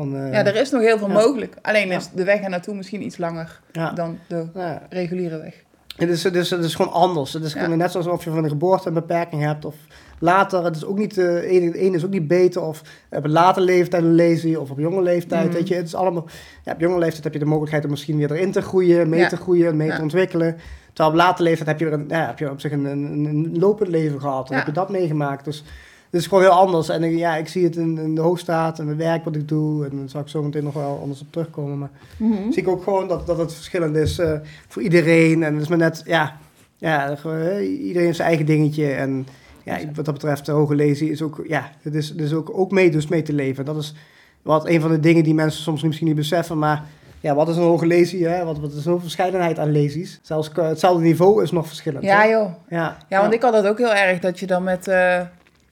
[0.00, 1.14] Eh, van, eh, ja, er is nog heel veel ja.
[1.14, 1.56] mogelijk.
[1.62, 1.96] Alleen Ja.
[1.96, 4.82] is de weg er naartoe misschien iets langer ja, dan de ja.
[4.88, 5.54] reguliere weg.
[5.96, 7.32] Het is, het, is, het is gewoon anders.
[7.32, 9.74] Het is gewoon net zoals of je van de geboorte een beperking hebt of
[10.18, 10.64] later.
[10.64, 13.60] Het is ook niet, uh, een, een is ook niet beter of op een late
[13.60, 15.46] leeftijd een lesie of op jonge leeftijd.
[15.46, 15.54] Mhm.
[15.54, 16.26] Weet je, het is allemaal,
[16.64, 19.26] ja, op jonge leeftijd heb je de mogelijkheid om misschien weer erin te groeien, mee
[19.26, 20.56] te groeien, mee te ontwikkelen.
[20.92, 23.58] Terwijl op late leeftijd heb je, een, ja, heb je op zich een, een, een
[23.58, 24.56] lopend leven gehad en Ja.
[24.58, 25.44] heb je dat meegemaakt.
[25.44, 25.64] Dus
[26.10, 26.88] het is gewoon heel anders.
[26.88, 29.84] En ja, ik zie het in, in de hoogstaat en het werk wat ik doe.
[29.84, 31.78] En daar zal ik zo meteen nog wel anders op terugkomen.
[31.78, 32.50] Maar Mhm.
[32.52, 34.32] zie ik ook gewoon dat, dat het verschillend is eh,
[34.68, 35.42] voor iedereen.
[35.42, 36.36] En het is maar net, ja,
[36.78, 38.92] ja hè, iedereen heeft zijn eigen dingetje.
[38.92, 39.26] En
[39.64, 42.50] ja, wat dat betreft, de hoge lezen is ook, ja, het is, het is ook,
[42.58, 43.64] ook mee, dus mee te leven.
[43.64, 43.94] Dat is
[44.42, 46.84] wat een van de dingen die mensen soms misschien niet beseffen, maar
[47.20, 48.26] ja, wat is een hoge lesie?
[48.26, 48.44] Hè?
[48.44, 50.18] Wat, wat is zo'n verscheidenheid aan lesies?
[50.22, 52.04] Zelfs hetzelfde niveau is nog verschillend.
[52.04, 52.28] Ja, hè?
[52.28, 52.50] joh.
[52.68, 54.88] Ja, Ja, want ik had dat ook heel erg, dat je dan met...
[54.88, 55.20] eh,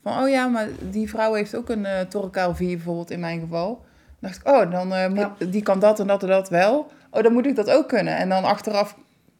[0.09, 3.41] van, oh ja, maar die vrouw heeft ook een uh, Torkaal 4 bijvoorbeeld in mijn
[3.41, 3.67] geval.
[4.21, 6.91] Dan dacht ik, oh, dan, eh, moet- die kan dat en dat en dat wel.
[7.11, 8.17] Oh, dan moet ik dat ook kunnen.
[8.17, 8.97] En dan achteraf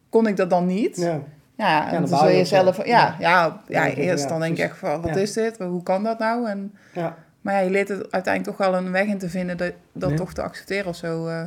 [0.09, 0.95] kon ik dat dan niet.
[0.97, 1.19] Ja,
[1.55, 2.85] Ja, en dan zul je je zelf...
[2.85, 4.71] Ja, ja, ja, Ja, eerst dan denk ik precies.
[4.71, 5.21] echt van, wat Ja.
[5.21, 5.57] is dit?
[5.57, 6.47] Hoe kan dat nou?
[6.47, 7.15] En, ja.
[7.41, 10.09] maar ja, je leert het uiteindelijk toch wel een weg in te vinden dat, dat
[10.09, 10.15] Ja.
[10.15, 11.27] toch te accepteren of zo.
[11.27, 11.43] eh.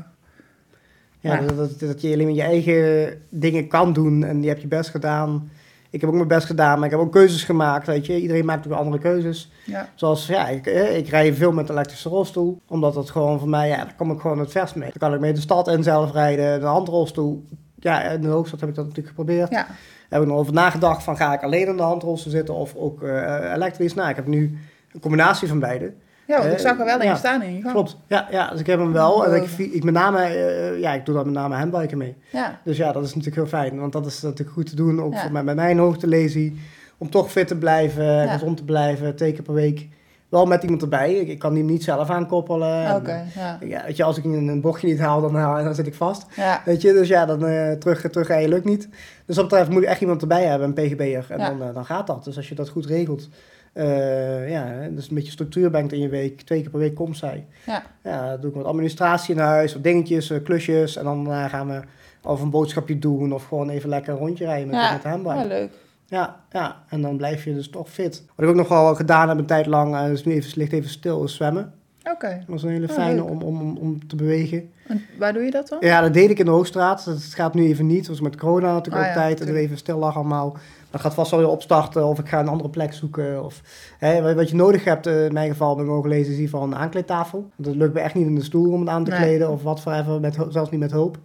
[1.21, 1.41] Ja, Ja.
[1.41, 4.67] Dat, dat, dat je alleen maar je eigen dingen kan doen en die heb je
[4.69, 5.51] best gedaan.
[5.93, 8.21] Ik heb ook mijn best gedaan, maar ik heb ook keuzes gemaakt, weet je.
[8.21, 9.51] Iedereen maakt ook andere keuzes.
[9.65, 9.89] ja.
[9.95, 12.61] Zoals, ja, ik, eh, ik rij veel met elektrische rolstoel.
[12.69, 14.89] Omdat dat gewoon voor mij, ja, daar kom ik gewoon het verst mee.
[14.89, 16.61] Dan kan ik mee de stad in zelf rijden.
[16.61, 17.45] De handrolstoel,
[17.79, 19.51] ja, in de hoofdstad heb ik dat natuurlijk geprobeerd.
[19.51, 19.67] ja.
[20.09, 23.03] Heb ik nog over nagedacht van, ga ik alleen in de handrolstoel zitten of ook
[23.03, 23.95] eh, elektrisch?
[23.95, 24.59] Nou, ik heb nu
[24.93, 25.93] een combinatie van beide.
[26.27, 27.15] Ja, want ik Eh, zag er wel in ja.
[27.17, 27.73] staan in je gang.
[27.75, 29.27] Klopt, ja, ja, dus ik heb hem wel.
[29.27, 29.59] En ik, Oh.
[29.75, 32.17] ik, met name, eh, ja, ik doe dat met name handbiken mee.
[32.31, 35.03] Ja, Dus ja, dat is natuurlijk heel fijn, want dat is natuurlijk goed te doen,
[35.03, 35.21] ook Ja.
[35.23, 36.61] voor mij, met mijn hoogtelesie,
[36.99, 39.89] om toch fit te blijven, gezond te blijven, twee keer per week
[40.29, 41.15] wel met iemand erbij.
[41.15, 42.85] Ik, ik kan die niet zelf aankoppelen.
[42.85, 43.59] En, Oké, ja.
[43.61, 45.95] Ja, weet je, als ik een een bochtje niet haal, dan, haal- dan zit ik
[45.95, 46.27] vast.
[46.37, 48.89] Ja, Weet je, dus ja, dan eh, terug, terugrijden lukt niet.
[48.89, 48.91] Dus
[49.27, 51.27] wat dat betreft moet je echt iemand erbij hebben, een PGB'er.
[51.29, 52.25] En dan, dan gaat dat.
[52.25, 53.29] Dus als je dat goed regelt,
[53.73, 57.17] eh, ja, dus een beetje structuur brengt in je week, twee keer per week komt
[57.17, 57.47] zij.
[57.67, 57.83] Ja.
[58.03, 60.97] Ja, dan doe ik wat administratie in huis, wat dingetjes, eh, klusjes.
[60.97, 61.81] En dan eh, gaan we
[62.23, 64.93] of een boodschapje doen of gewoon even lekker een rondje rijden met, Ja.
[64.93, 65.37] met de handbike.
[65.39, 65.71] ja, leuk.
[66.07, 68.23] Ja, ja, en dan blijf je dus toch fit.
[68.35, 70.73] Wat ik ook nog wel gedaan heb een tijd lang, en dus nu even, ligt
[70.73, 71.73] even stil, is zwemmen.
[72.11, 72.29] Oké.
[72.29, 74.71] Dat was een hele Oh, fijne om, om, om, te bewegen.
[74.87, 75.79] En waar doe je dat dan?
[75.81, 77.05] Ja, dat deed ik in de Hoogstraat.
[77.05, 77.99] Dat gaat nu even niet.
[77.99, 79.37] Dat was met corona natuurlijk Ah, ook ja, tijd.
[79.37, 79.59] Tuurlijk.
[79.59, 80.57] even stil lag allemaal.
[80.93, 82.07] Dat gaat vast wel weer opstarten.
[82.07, 83.45] Of ik ga een andere plek zoeken.
[83.45, 83.61] Of,
[83.99, 86.51] hè, wat- je nodig hebt, eh, in mijn geval ik mogen lezen, is in ieder
[86.59, 87.39] geval een aankleedtafel.
[87.57, 89.21] Want het lukt me echt niet in de stoel om het aan te Nee.
[89.21, 89.51] kleden.
[89.51, 91.19] Of wat voor even, met, zelfs niet met hulp.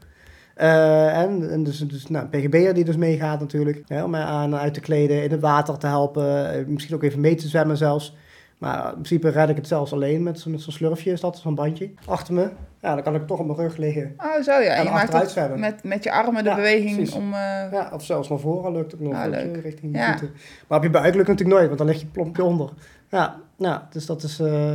[0.55, 3.83] Eh, en, en dus, dus nou, een PGB'er die dus meegaat natuurlijk.
[3.87, 6.53] Hè, om mij aan en uit te kleden, in het water te helpen.
[6.53, 8.15] eh, misschien ook even mee te zwemmen zelfs.
[8.57, 11.37] Maar in principe red ik het zelfs alleen met, zo'n- met zo'n slurfje, is dat,
[11.37, 12.49] zo'n bandje achter me.
[12.81, 14.13] Ja, dan kan ik toch op mijn rug liggen.
[14.17, 14.73] Oh, zo ja.
[14.73, 17.15] En je maakt het met, met je armen de Ja, beweging precies.
[17.15, 17.33] om...
[17.33, 17.39] eh,
[17.71, 19.13] Ja, of zelfs naar voren lukt het nog.
[19.13, 19.61] Ah, je, leuk.
[19.63, 20.07] richting de Ja.
[20.17, 20.35] voeten.
[20.67, 22.69] Maar op je buik lukt het natuurlijk nooit, want dan lig je plompje onder.
[23.09, 24.39] Ja, nou, dus dat is...
[24.39, 24.71] eh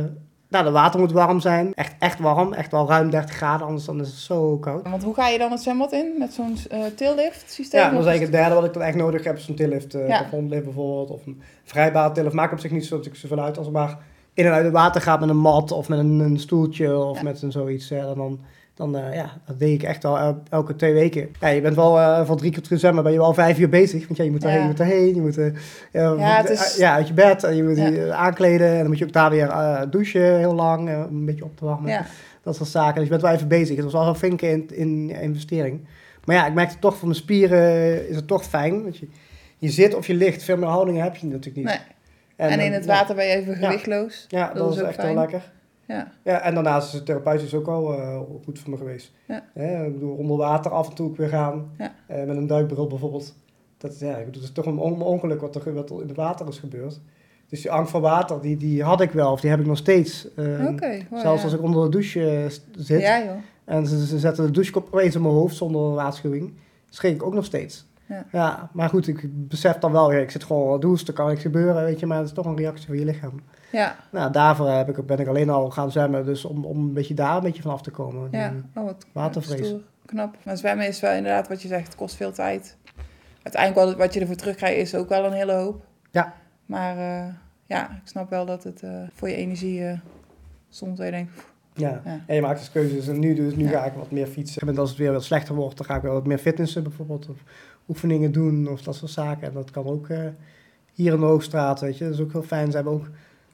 [0.53, 1.73] nou, het water moet warm zijn.
[1.73, 2.53] Echt, echt warm.
[2.53, 4.89] Echt wel ruim 30 graden, anders dan is het zo koud.
[4.89, 6.11] Want hoe ga je dan het zwembad in?
[6.17, 7.79] Met zo'n eh tillift systeem?
[7.81, 9.39] Ja, dat is eigenlijk het derde wat ik dan echt nodig heb.
[9.39, 10.25] Zo'n tillift, eh Ja.
[10.31, 11.09] bijvoorbeeld.
[11.09, 12.35] Of een vrijbare tillift.
[12.35, 13.97] Maakt op zich niet zo, zoveel uit als het maar
[14.33, 17.17] in en uit het water gaat met een mat of met een, een stoeltje of
[17.17, 17.23] Ja.
[17.23, 17.91] met een zoiets.
[17.91, 18.39] eh, dan,
[18.75, 21.29] dan eh, ja, dat deed ik echt al el- elke twee weken.
[21.39, 23.69] Ja, je bent wel eh, van drie keer terug zwemmen, ben je wel vijf uur
[23.69, 24.05] bezig.
[24.05, 24.65] Want ja, je moet daarheen, Ja.
[24.65, 25.53] je moet daarheen, je moet eh,
[25.91, 28.67] ja, Ja, het is- ja, uit je bed en je moet je aankleden.
[28.71, 29.51] En dan moet je ook daar weer
[29.89, 32.05] douchen heel lang, een beetje op te warmen.
[32.43, 32.93] Dat soort zaken.
[32.95, 33.75] Dus je bent wel even bezig.
[33.75, 35.87] Het was wel een flinke in, in investering.
[36.25, 38.83] Maar ja, ik merkte toch voor mijn spieren is het toch fijn.
[38.83, 39.07] Want je,
[39.57, 41.65] je zit of je ligt, veel meer houdingen heb je natuurlijk niet.
[41.65, 41.77] nee.
[42.35, 44.25] En, in het water ben je even gewichtloos.
[44.27, 45.07] Ja, dat dat, is echt fijn.
[45.07, 45.51] heel lekker.
[45.87, 46.11] Ja.
[46.23, 49.11] Ja, en daarnaast is het therapeutisch ook al eh, goed voor me geweest.
[49.27, 49.43] Ja.
[49.53, 51.71] Hè, ik bedoel, onder water af en toe weer gaan.
[51.77, 51.93] Ja.
[52.07, 53.35] Eh, met een duikbril bijvoorbeeld.
[53.77, 56.07] Dat, ja, ik bedoel, het is toch een on- ongeluk wat er, wat er in
[56.07, 56.99] het water is gebeurd.
[57.49, 59.77] Dus die angst voor water, die, die had ik wel, of die heb ik nog
[59.77, 60.33] steeds.
[60.35, 60.79] Eh, wow,
[61.19, 61.43] zelfs ja.
[61.43, 63.01] als ik onder de douche eh, zit.
[63.01, 63.35] Ja, joh.
[63.65, 66.53] En ze, ze zetten de douchekop opeens op mijn hoofd zonder waarschuwing.
[66.89, 67.85] Schrik ik ook nog steeds.
[68.31, 68.69] Ja.
[68.73, 71.99] maar goed, ik besef dan wel ik zit gewoon douche, er kan niks gebeuren, weet
[71.99, 73.41] je, maar het is toch een reactie van je lichaam.
[73.71, 76.93] Ja, Nou, daarvoor heb ik, ben ik alleen al gaan zwemmen, dus om, om een
[76.93, 78.27] beetje daar een beetje van af te komen.
[78.31, 78.53] ja.
[78.75, 79.67] Oh, wat Watervrees.
[79.67, 79.81] stoer.
[80.05, 80.35] Knap.
[80.45, 82.77] Maar zwemmen is wel inderdaad wat je zegt, het kost veel tijd.
[83.43, 85.85] Uiteindelijk wat, wat je ervoor terugkrijgt is ook wel een hele hoop.
[86.11, 86.33] Ja.
[86.65, 87.33] Maar eh,
[87.65, 89.97] ja, ik snap wel dat het eh, voor je energie eh
[90.69, 91.31] soms dat je denkt,
[91.73, 92.01] Ja.
[92.05, 92.19] Ja.
[92.27, 93.69] en je maakt dus keuzes en nu, dus, nu Ja.
[93.79, 94.67] ga ik wat meer fietsen.
[94.67, 97.29] En als het weer wat slechter wordt, dan ga ik wel wat meer fitnessen bijvoorbeeld,
[97.29, 97.37] of
[97.89, 99.47] oefeningen doen of dat soort zaken.
[99.47, 100.19] En dat kan ook eh,
[100.93, 102.69] hier in de Hoogstraat, weet je, dat is ook heel fijn.
[102.69, 103.05] Ze hebben ook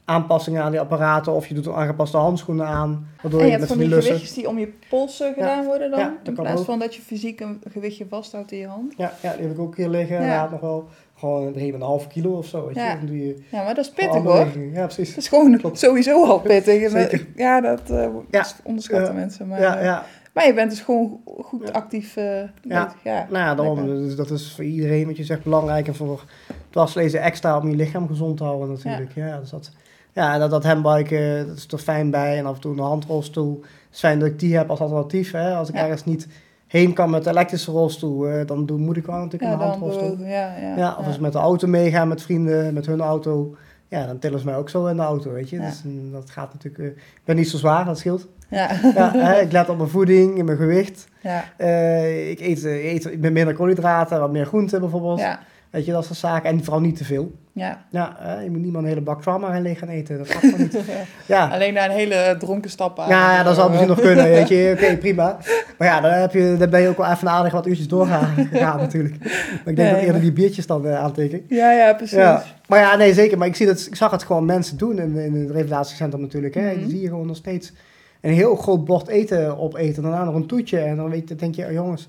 [0.06, 3.70] aanpassingen aan die apparaten of je doet aangepaste handschoenen aan, waardoor En je je, hebt
[3.70, 4.04] van die lussen...
[4.14, 6.00] gewichtjes die om je polsen gedaan worden dan?
[6.00, 6.66] Ja, in plaats ook.
[6.66, 8.94] van dat je fysiek een gewichtje vasthoudt in je hand.
[8.98, 10.22] Ja, ja, die heb ik ook hier liggen.
[10.22, 10.50] Ja.
[10.52, 12.66] Nog wel gewoon een een half kilo of zo.
[12.66, 12.82] Weet je?
[12.82, 12.96] Ja.
[12.96, 14.48] Dan doe je Ja, maar dat is pittig hoor.
[14.74, 15.10] Ja, precies.
[15.10, 15.80] Dat is gewoon Klopt.
[15.80, 16.94] sowieso al pittig.
[17.36, 18.46] Ja, dat eh, Ja.
[18.64, 19.48] onderschatten mensen.
[19.48, 20.06] Maar, Ja, eh, ja.
[20.40, 21.74] Maar je bent dus gewoon goed Ja.
[21.74, 22.26] actief eh,
[22.62, 22.84] Ja.
[22.86, 22.94] bezig.
[23.04, 23.28] Ja.
[23.30, 25.88] Nou daarom, dus dat is voor iedereen wat je zegt belangrijk.
[25.88, 26.24] En voor
[26.70, 29.12] dwarslezen extra om je lichaam gezond te houden natuurlijk.
[29.16, 29.72] Ja, dus dat,
[30.14, 32.38] ja en dat, dat handbiken, dat is er fijn bij.
[32.38, 33.60] En af en toe een handrolstoel.
[33.62, 35.32] Het is fijn dat ik die heb als alternatief.
[35.32, 35.56] Hè.
[35.56, 35.82] Als ik Ja.
[35.82, 36.28] ergens niet
[36.68, 39.60] heen kan met de elektrische rolstoel, eh, dan doe, moet ik wel natuurlijk Ja, een
[39.68, 40.10] handrolstoel.
[40.10, 40.28] bewogen.
[40.32, 43.56] Ja, ja, Ja, of als ik met de auto meegaan met vrienden, met hun auto.
[43.90, 45.56] Ja, dan tillen ze mij ook zo in de auto, weet je.
[45.56, 45.66] Ja.
[45.66, 46.84] Dus mm, dat gaat natuurlijk...
[46.84, 48.28] eh, ik ben niet zo zwaar, dat scheelt.
[48.50, 48.70] Ja.
[48.96, 51.08] Ja, hè, ik let op mijn voeding, in mijn gewicht.
[51.22, 51.44] Ja.
[51.58, 55.20] Eh, ik, eet, eh, eet ik ben minder koolhydraten, wat meer groenten bijvoorbeeld.
[55.20, 55.40] Ja.
[55.70, 56.50] Weet je, dat soort zaken.
[56.50, 57.32] En vooral niet te veel.
[57.54, 57.86] Ja.
[57.92, 60.18] Ja, hè, je moet niet maar een hele bak trauma gaan leeg gaan eten.
[60.18, 60.78] Dat gaat niet.
[61.26, 61.48] Ja.
[61.48, 63.10] Alleen na een hele dronken stap aan.
[63.10, 64.72] Ja, ja, dat zou misschien nog kunnen, weet je.
[64.78, 65.38] Oké, prima.
[65.78, 68.34] Maar ja, dan, heb je, dan ben je ook wel even aardig wat uurtjes doorgaan
[68.52, 69.18] gegaan natuurlijk.
[69.20, 69.30] Maar
[69.66, 71.46] ik denk Nee, dat eerder die biertjes dan uh, aanteken.
[71.48, 72.18] Ja, ja, precies.
[72.18, 72.44] Ja.
[72.68, 73.38] Maar ja, nee, zeker.
[73.38, 76.54] Maar ik, zie dat, ik zag het gewoon mensen doen in, in het revalidatiecentrum natuurlijk.
[76.54, 76.78] Hè.
[76.78, 77.74] Die zie je gewoon nog steeds
[78.22, 80.04] een heel groot bord eten opeten.
[80.04, 80.80] En daarna nog een toetje.
[80.80, 82.08] En dan weet denk je, oh, jongens...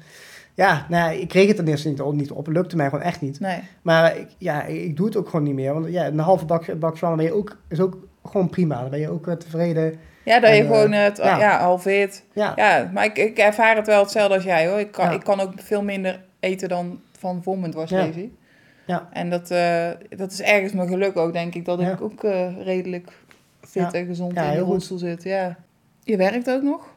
[0.61, 2.47] Ja, nou ja, ik kreeg het ten eerste niet, niet op.
[2.47, 3.41] Het lukte mij gewoon echt niet.
[3.41, 3.61] Nee.
[3.83, 5.73] Maar ik, ja, ik, doe het ook gewoon niet meer.
[5.75, 8.81] Want ja, een halve bak, bak ben je ook, is ook gewoon prima.
[8.81, 9.99] Dan ben je ook eh, tevreden.
[10.25, 11.39] Ja, dat je En, eh, gewoon het ja.
[11.39, 11.59] ja.
[11.61, 12.23] halveert.
[12.33, 14.79] Ja, Ja, maar ik, ik ervaar het wel hetzelfde als jij hoor.
[14.79, 15.11] Ik kan, Ja.
[15.11, 18.39] ik kan ook veel minder eten dan van voor mijn dwarslesie.
[18.87, 19.09] Ja.
[19.13, 21.65] En dat, eh, dat is ergens mijn geluk ook, denk ik.
[21.65, 21.91] Dat Ja.
[21.91, 23.13] ik ook eh, redelijk
[23.61, 23.93] fit Ja.
[23.93, 25.23] en gezond Ja, in de rolstoel zit.
[25.23, 25.57] Ja.
[26.03, 26.95] Je werkt ook nog?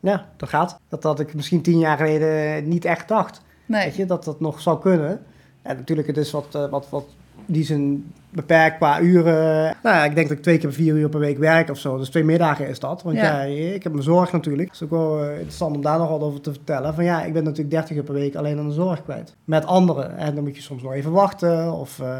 [0.00, 0.78] Ja, dat gaat.
[0.88, 3.42] Dat had ik misschien tien jaar geleden niet echt dacht.
[3.66, 3.84] Nee.
[3.84, 5.24] Weet je, dat dat nog zou kunnen.
[5.62, 7.04] En natuurlijk, het is wat, eh, wat, wat
[7.50, 9.76] die zijn beperkt qua uren.
[9.82, 11.96] Nou ja, ik denk dat ik twee keer vier uur per week werk of zo.
[11.96, 13.02] Dus twee middagen is dat.
[13.02, 13.72] Want ja, Ja.
[13.74, 14.68] ik heb mijn zorg natuurlijk.
[14.68, 16.94] Het is ook wel eh, interessant om daar nog wat over te vertellen.
[16.94, 19.34] Van ja, ik ben natuurlijk 30 uur per week alleen aan de zorg kwijt.
[19.44, 20.16] Met anderen.
[20.16, 21.72] En dan moet je soms nog even wachten.
[21.72, 22.16] Of eh,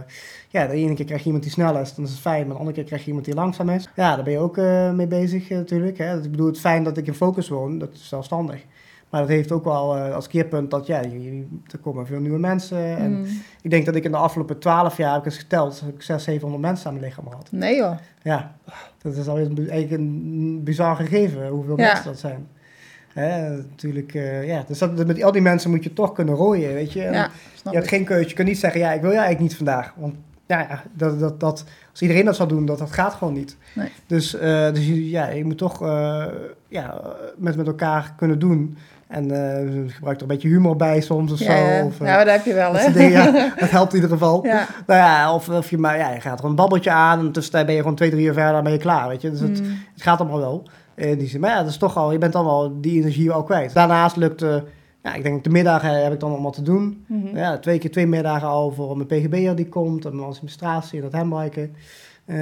[0.49, 1.95] ja, de ene keer krijg je iemand die snel is.
[1.95, 2.41] Dan is het fijn.
[2.43, 3.88] Maar de andere keer krijg je iemand die langzaam is.
[3.97, 5.99] Ja, daar ben je ook eh, mee bezig natuurlijk.
[5.99, 6.17] Hè.
[6.17, 7.79] Dus ik bedoel, het fijn dat ik in focus woon.
[7.79, 8.64] Dat is zelfstandig.
[9.11, 11.03] Maar dat heeft ook wel eh, als keerpunt dat ja,
[11.66, 12.97] er komen veel nieuwe mensen.
[12.97, 13.27] En Mm.
[13.62, 16.03] ik denk dat ik in de afgelopen twaalf jaar, heb ik eens geteld, heb ik
[16.03, 17.49] 600, 700 mensen aan mijn lichaam gehad.
[17.53, 17.97] Nee joh.
[18.23, 18.55] Ja,
[19.03, 21.87] dat is alweer een- eigenlijk een bizar gegeven, hoeveel Ja.
[21.87, 22.47] mensen dat zijn.
[23.09, 26.75] Hè, natuurlijk, eh, ja, dus dat, met al die mensen moet je toch kunnen rooien,
[26.75, 27.03] weet je.
[27.03, 27.31] En Ja,
[27.64, 27.88] je hebt ik.
[27.90, 29.94] geen keuze, je kunt niet zeggen, ja, ik wil jij eigenlijk niet vandaag.
[29.97, 30.14] Want
[30.47, 33.57] ja, dat, dat, dat, als iedereen dat zou doen, dat, dat gaat gewoon niet.
[33.75, 33.88] Nee.
[34.07, 35.81] Dus, eh, dus ja, je moet toch
[36.68, 37.01] ja,
[37.37, 38.77] met, met elkaar kunnen doen.
[39.09, 41.53] En eh gebruik er een beetje humor bij soms of Ja, zo.
[41.64, 41.85] ja.
[41.85, 42.81] Of, eh, ja, maar dat heb je wel hè.
[42.81, 44.44] soort dingen, ja, dat helpt in ieder geval.
[44.47, 44.66] Ja.
[44.87, 47.66] Nou ja, of, of je, maar, ja, je gaat er een babbeltje aan en tussentijd
[47.66, 49.31] ben je gewoon twee, drie uur verder, dan ben je klaar, weet je.
[49.31, 49.66] Dus het, Mm.
[49.92, 50.62] het gaat allemaal wel.
[50.94, 51.40] In die zin.
[51.40, 53.75] Maar ja, dat is toch al, je bent dan wel die energie al kwijt.
[53.75, 54.57] Daarnaast lukt, eh,
[55.03, 57.05] ja, ik denk de middagen heb ik dan allemaal te doen.
[57.07, 57.37] Mhm.
[57.37, 61.11] Ja, twee keer twee middagen al voor mijn PGB'er die komt en mijn administratie en
[61.11, 61.75] dat handbiken.
[62.25, 62.37] Eh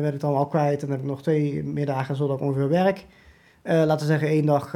[0.00, 2.68] werd ik dan al kwijt en dan heb ik nog twee middagen zodat ik ongeveer
[2.68, 3.06] werk.
[3.62, 4.74] Laten we zeggen, één dag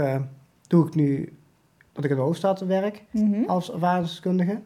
[0.69, 1.33] doe ik nu
[1.93, 3.45] dat ik in de Hoofdstad werk Mhm.
[3.47, 4.61] als ervaringsdeskundige.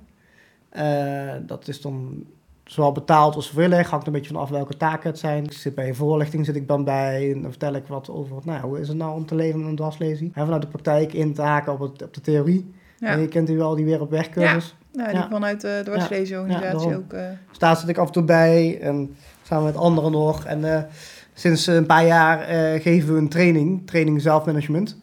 [0.69, 2.25] Eh, dat is dan
[2.65, 3.91] zowel betaald als vrijwillig.
[3.91, 5.45] Hangt een beetje vanaf welke taken het zijn.
[5.45, 7.33] Ik zit bij een voorlichting zit ik dan bij.
[7.33, 9.69] En dan vertel ik wat over nou, hoe is het nou om te leven met
[9.69, 10.31] een dwarslesie.
[10.35, 12.75] En vanuit de praktijk in te haken op, het, op de theorie.
[12.99, 13.13] Ja.
[13.15, 14.77] Je kent u wel die weer op wegcursus.
[14.93, 15.29] Ja, die Ja.
[15.31, 17.11] vanuit de dwarslezenorganisatie ook.
[17.49, 18.79] Dus daar zit ik af en toe bij.
[18.81, 20.45] En samen met anderen nog.
[20.45, 20.83] En eh,
[21.35, 22.39] sinds een paar jaar
[22.81, 23.87] geven we een training.
[23.87, 24.97] Training zelfmanagement.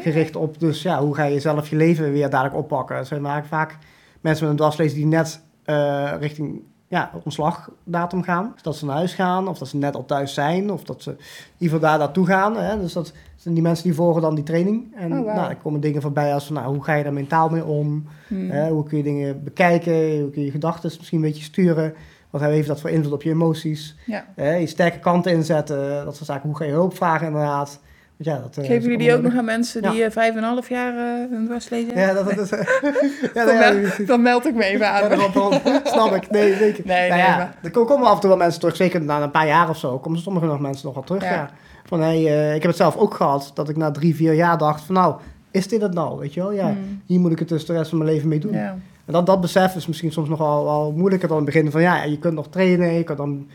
[0.00, 2.96] Gericht op dus ja, hoe ga je zelf je leven weer dadelijk oppakken.
[2.96, 3.76] Het zijn vaak,
[4.20, 8.50] mensen met een dwarslezen die net eh, richting ja, ontslagdatum gaan.
[8.52, 11.02] Dus dat ze naar huis gaan, of dat ze net al thuis zijn, of dat
[11.02, 11.16] ze
[11.58, 12.56] ieder daar naartoe gaan.
[12.56, 12.80] Hè.
[12.80, 14.94] Dus dat zijn die mensen die volgen dan die training.
[14.96, 17.48] En Oh, nou, er komen dingen voorbij als van, nou, hoe ga je daar mentaal
[17.48, 18.08] mee om?
[18.26, 18.50] Hmm.
[18.50, 20.20] Hè, hoe kun je dingen bekijken?
[20.20, 21.94] Hoe kun je gedachten misschien een beetje sturen?
[22.30, 23.96] Wat heeft dat voor invloed op je emoties?
[24.06, 24.24] Ja.
[24.34, 26.48] Hè, je sterke kanten inzetten, dat soort zaken.
[26.48, 27.80] Hoe ga je hulp vragen inderdaad?
[28.20, 30.44] Ja, dat, eh, Geven jullie die ook nog aan mensen die eh, vijf en een
[30.48, 32.36] half jaar eh, hun dwarslezen ja, hebben?
[32.36, 32.66] dat, dat is...
[33.34, 35.08] ja, dan, mel- ja, dan meld ik me even ja, aan.
[35.08, 36.30] daarom- snap ik.
[36.30, 36.82] Nee, zeker.
[36.92, 39.02] Nee, Nou nee, ja, maar- Er ko- komen af en toe wel mensen terug, zeker
[39.02, 41.22] na een paar jaar of zo, komen sommige nog mensen nog wel terug.
[41.22, 41.32] Ja.
[41.32, 41.50] Ja.
[41.84, 44.58] Van, hey, eh, ik heb het zelf ook gehad, dat ik na drie, vier jaar
[44.58, 45.14] dacht van, nou,
[45.50, 46.18] is dit het nou?
[46.18, 46.52] Weet je wel?
[46.52, 47.02] Ja, Hmm.
[47.06, 48.52] hier moet ik het dus de rest van mijn leven mee doen.
[48.52, 48.76] Ja.
[49.04, 51.70] En dat, dat besef is misschien soms nog wel, wel moeilijker dan in het begin
[51.70, 53.46] van, ja, je kunt nog trainen, je kunt dan...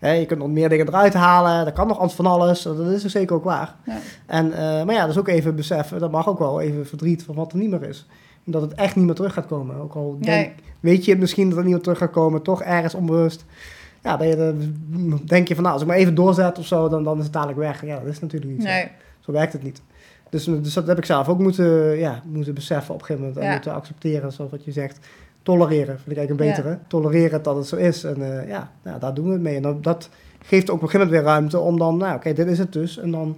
[0.00, 2.78] hè, je kunt nog meer dingen eruit halen, er kan nog alles van alles, dat
[2.78, 3.74] is er zeker ook waar.
[3.86, 3.98] Ja.
[4.26, 7.22] En, eh, maar ja, dat is ook even beseffen, dat mag ook wel even verdriet
[7.22, 8.06] van wat er niet meer is.
[8.46, 9.76] En dat het echt niet meer terug gaat komen.
[9.76, 10.54] Ook al denk, Nee.
[10.80, 13.44] weet je misschien dat er niet meer terug gaat komen, toch ergens onbewust.
[14.02, 14.70] Ja, ben je
[15.24, 17.32] denk je van, nou, als ik maar even doorzet of zo, dan, dan is het
[17.32, 17.84] dadelijk weg.
[17.86, 18.68] Ja, dat is natuurlijk niet zo.
[19.20, 19.82] Zo werkt het niet.
[20.30, 23.42] Dus, dus dat heb ik zelf ook moeten, ja, moeten beseffen op een gegeven moment.
[23.42, 23.52] En Ja.
[23.54, 24.98] moeten accepteren, zoals wat je zegt.
[25.42, 26.52] Tolereren, vind ik eigenlijk een Ja.
[26.54, 26.78] betere.
[26.88, 28.04] Tolereren dat het zo is.
[28.04, 29.56] En eh, ja, nou, daar doen we het mee.
[29.56, 30.08] En dat, dat
[30.42, 32.72] geeft ook op een gegeven moment weer ruimte om dan, nou oké, dit is het
[32.72, 32.98] dus.
[32.98, 33.36] En dan,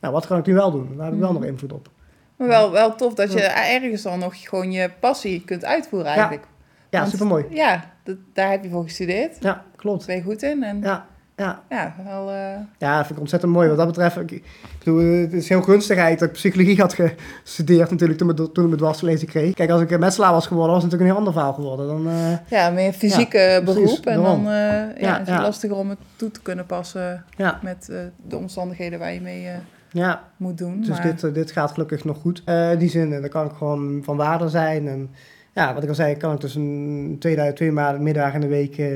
[0.00, 0.88] nou, wat kan ik nu wel doen?
[0.96, 1.40] Daar heb ik wel Mhm.
[1.40, 1.88] nog invloed op.
[2.36, 3.68] Maar wel, wel tof dat je Ja.
[3.74, 6.44] ergens dan nog gewoon je passie kunt uitvoeren eigenlijk.
[6.90, 7.44] Ja, Want- supermooi.
[7.50, 9.34] Ja, dat, daar heb je voor gestudeerd.
[9.34, 10.06] Ja, Daar klopt.
[10.06, 10.62] ben je goed in.
[10.62, 11.94] En ja, Ja, ja.
[12.04, 12.30] wel...
[12.30, 12.36] eh,
[12.78, 13.68] Ja, dat vind ik ontzettend mooi.
[13.68, 14.44] Wat dat betreft, ik, ik
[14.78, 16.96] bedoel, het is heel gunstig eigenlijk dat ik psychologie had
[17.42, 19.54] gestudeerd natuurlijk toen, ik- toen ik mijn dwarslezen kreeg.
[19.54, 21.86] Kijk, als ik een metselaar was geworden, was het natuurlijk een heel ander verhaal geworden.
[21.86, 24.06] Dan, eh, ja, meer fysieke beroep.
[24.06, 24.44] En daarom.
[24.44, 27.24] dan eh, ja, Ja, is het lastiger om het toe te kunnen passen
[27.62, 29.54] met eh, de omstandigheden waar je mee eh,
[29.90, 30.80] ja, moet doen.
[30.80, 32.42] dus maar, dit, eh, dit gaat gelukkig nog goed.
[32.44, 34.88] Eh, in die zin, eh, dan kan ik gewoon van waarde zijn.
[34.88, 35.10] En
[35.52, 38.46] ja, wat ik al zei, kan ik dus een twee, twee maanden, middag in de
[38.46, 38.86] week eh,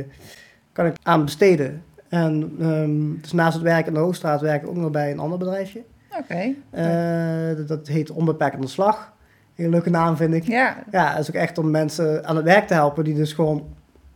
[0.72, 1.82] kan ik aan besteden.
[2.10, 5.18] En ehm, dus naast het werk in de Hoogstraat werk ik ook nog bij een
[5.18, 5.82] ander bedrijfje.
[6.18, 6.54] Oké.
[6.70, 9.12] Eh, dat, dat heet Onbeperkt aan de Slag.
[9.54, 10.44] Hele leuke naam vind ik.
[10.44, 13.32] Ja, Ja, dat is ook echt om mensen aan het werk te helpen die dus
[13.32, 13.64] gewoon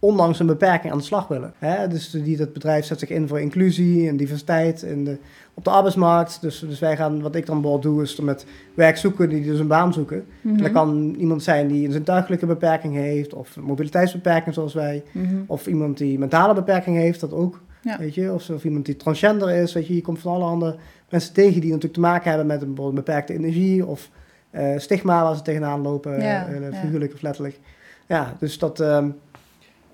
[0.05, 1.53] ondanks een beperking aan de slag willen.
[1.59, 1.89] Hè?
[1.89, 5.19] Dus die, dat bedrijf zet zich in voor inclusie en diversiteit de,
[5.55, 6.41] op de arbeidsmarkt.
[6.41, 9.59] Dus, dus wij gaan, wat ik dan bijvoorbeeld doe, is met werk zoeken die dus
[9.59, 10.25] een baan zoeken.
[10.41, 10.63] Mhm.
[10.63, 15.03] Dat kan iemand zijn die een zintuigelijke beperking heeft, of een mobiliteitsbeperking zoals wij.
[15.13, 15.35] Mhm.
[15.47, 17.61] Of iemand die mentale beperking heeft, dat ook.
[17.85, 17.99] Ja.
[17.99, 18.33] Weet je?
[18.33, 19.73] Of, of iemand die transgender is.
[19.73, 19.95] Weet je?
[19.95, 20.77] Je komt van alle andere
[21.09, 23.87] mensen tegen die natuurlijk te maken hebben met een beperkte energie.
[23.87, 24.11] Of
[24.51, 26.73] eh, stigma waar ze tegenaan lopen, Ja, ja.
[26.73, 27.61] figuurlijk of letterlijk.
[28.07, 29.09] Ja, dus dat, ehm,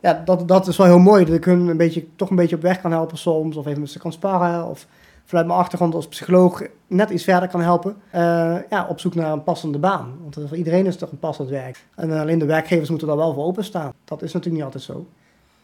[0.00, 1.24] ja, dat, dat is wel heel mooi.
[1.24, 3.56] Dat ik hun een beetje, toch een beetje op weg kan helpen soms.
[3.56, 4.66] Of even met ze kan sparren.
[4.66, 4.86] Of
[5.24, 7.96] vanuit mijn achtergrond als psycholoog net iets verder kan helpen.
[8.10, 10.18] Eh, ja, op zoek naar een passende baan.
[10.22, 11.84] Want voor iedereen is toch een passend werk.
[11.94, 13.92] En alleen de werkgevers moeten daar wel voor openstaan.
[14.04, 15.06] Dat is natuurlijk niet altijd zo.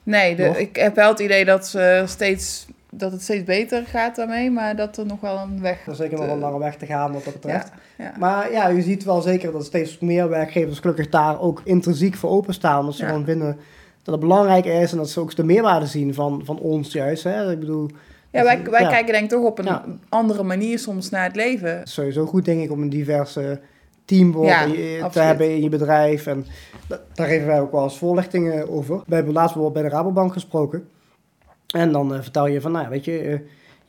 [0.06, 4.16] Nee, de, ik heb wel het idee dat, ze steeds, dat het steeds beter gaat
[4.16, 5.86] daarmee, maar dat er nog wel een weg...
[5.86, 7.70] Er is zeker nog te- een lange weg te gaan wat dat betreft.
[7.98, 8.12] Ja, ja.
[8.18, 12.30] Maar ja, je ziet wel zeker dat steeds meer werkgevers gelukkig daar ook intrinsiek voor
[12.30, 12.84] openstaan.
[12.84, 13.08] Dat ze Ja.
[13.08, 13.56] gewoon vinden
[14.02, 17.24] dat het belangrijk is en dat ze ook de meerwaarde zien van, van ons juist.
[17.24, 17.52] Hè?
[17.52, 17.90] Ik bedoel,
[18.30, 21.78] Ja, wij, wij kijken denk ik toch op een andere manier soms naar het leven.
[21.78, 23.60] het is sowieso goed denk ik om een diverse
[24.06, 25.28] team Ja, te absoluut.
[25.28, 26.26] hebben in je bedrijf.
[26.26, 26.46] En
[26.88, 29.02] da- daar geven wij ook wel eens voorlichtingen over.
[29.06, 30.88] We hebben laatst bijvoorbeeld bij de Rabobank gesproken.
[31.74, 33.38] En dan eh, vertel je van, nou weet je, eh,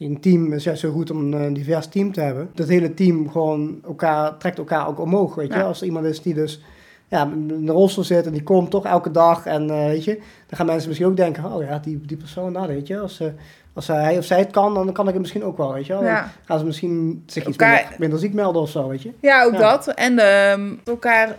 [0.08, 2.50] een team is juist zo goed om een divers team te hebben.
[2.54, 5.54] Dat hele team gewoon elkaar, trekt elkaar ook omhoog, weet je.
[5.60, 5.62] Ja.
[5.64, 6.62] Als er iemand is die dus
[7.08, 10.13] ja, in de rolstoel zit en die komt toch elke dag en eh, weet je,
[10.48, 13.20] dan gaan mensen misschien ook denken, oh ja, die, die persoon, nou weet je, als,
[13.20, 13.28] eh,
[13.74, 15.93] als hij of zij het kan, dan kan ik het misschien ook wel, weet je
[15.93, 16.02] wel.
[16.02, 19.02] Dan Ja, gaan ze misschien zich iets Elkaar- minder, minder ziek melden of zo, weet
[19.02, 19.12] je.
[19.22, 19.60] ja ook Ja.
[19.60, 19.88] dat.
[19.88, 21.36] En ehm, elkaar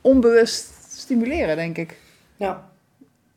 [0.00, 1.98] onbewust stimuleren, denk ik.
[2.36, 2.62] Ja.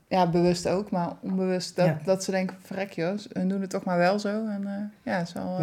[0.09, 1.99] Ja, bewust ook, maar onbewust dat, Ja.
[2.05, 4.27] dat ze denken, verrek joh, hun doen het toch maar wel zo.
[4.29, 5.57] En eh, ja, het is wel...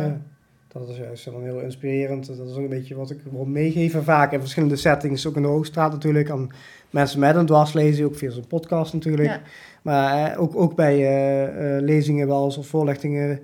[0.80, 2.26] dat is juist dan heel inspirerend.
[2.26, 5.26] Dat is ook een beetje wat ik wil meegeven vaak in verschillende settings.
[5.26, 6.30] Ook in de Hoogstraat natuurlijk.
[6.30, 6.50] Aan
[6.90, 9.28] mensen met een dwarslezen, ook via zo'n podcast natuurlijk.
[9.28, 9.40] Ja.
[9.82, 13.40] Maar eh, ook, ook bij eh, eh, lezingen wel eens of voorlichtingen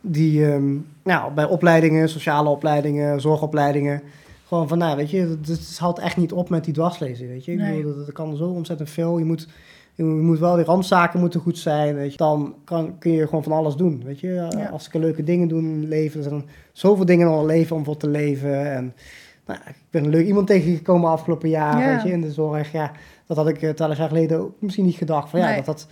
[0.00, 4.02] die ehm, nou, bij opleidingen, sociale opleidingen, zorgopleidingen.
[4.46, 7.52] Gewoon van, nou weet je, het, houdt echt niet op met die dwarslezen, weet je.
[7.52, 9.18] Ik bedoel, dat, dat kan zo ontzettend veel.
[9.18, 9.48] Je moet,
[10.06, 12.16] je moet wel, die randzaken moeten goed zijn, weet je.
[12.16, 14.28] Dan kan, kun je gewoon van alles doen, weet je.
[14.28, 14.68] Ja.
[14.72, 17.76] Als ik leuke dingen doen in het leven, er zijn zoveel dingen in het leven
[17.76, 18.72] om voor te leven.
[18.72, 18.94] En
[19.46, 21.94] nou, ik ben een leuk iemand tegengekomen afgelopen jaar, Ja.
[21.94, 22.72] weet je, in de zorg.
[22.72, 22.92] Ja,
[23.26, 25.30] dat had ik eh, twaalf jaar geleden ook misschien niet gedacht.
[25.30, 25.86] Van, ja, dat dat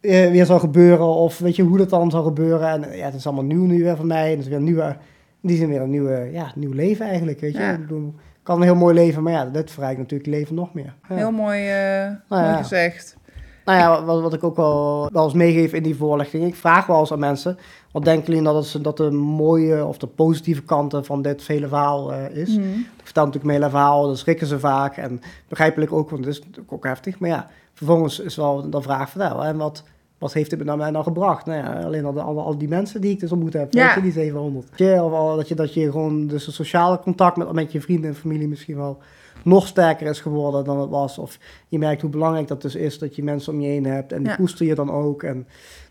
[0.00, 2.68] eh, weer zou gebeuren of weet je hoe dat dan zou gebeuren.
[2.68, 4.24] En eh, ja, het is allemaal nieuw nu weer voor mij.
[4.24, 4.96] En het is weer een nieuwe,
[5.40, 7.58] in die zin weer een nieuwe, ja, nieuw leven eigenlijk, weet je.
[7.58, 7.72] Ja.
[7.72, 10.74] Ik bedoel, kan een heel mooi leven, maar ja, dit verrijkt natuurlijk het leven nog
[10.74, 10.94] meer.
[11.08, 11.14] Ja.
[11.14, 13.16] Heel mooi, eh, Nou mooi gezegd.
[13.64, 16.44] Nou ja, wat, wat ik ook wel, wel eens meegeef in die voorlichting.
[16.44, 17.58] Ik vraag wel eens aan mensen,
[17.92, 21.68] wat denken jullie dat, het, dat de mooie of de positieve kanten van dit vele
[21.68, 22.56] verhaal eh, is?
[22.56, 22.68] Mhm.
[22.78, 24.96] Ik vertel natuurlijk mijn hele verhaal, dan schrikken ze vaak.
[24.96, 27.18] En begrijpelijk ook, want het is natuurlijk ook heftig.
[27.18, 29.82] Maar ja, vervolgens is wel de vraag van, nou, en wat,
[30.22, 31.46] wat heeft dit nou mij nou gebracht?
[31.46, 33.84] Nou ja, alleen al, de, al, al die mensen die ik dus ontmoet heb, Ja.
[33.86, 34.68] weet je, die 700.
[34.70, 37.72] Weet je, Of al dat je, dat je gewoon dus een sociale contact met, met
[37.72, 38.98] je vrienden en familie misschien wel
[39.44, 41.18] nog sterker is geworden dan het was.
[41.18, 44.12] Of je merkt hoe belangrijk dat dus is, dat je mensen om je heen hebt.
[44.12, 44.36] En die Ja.
[44.36, 45.22] koester je dan ook.
[45.22, 45.46] En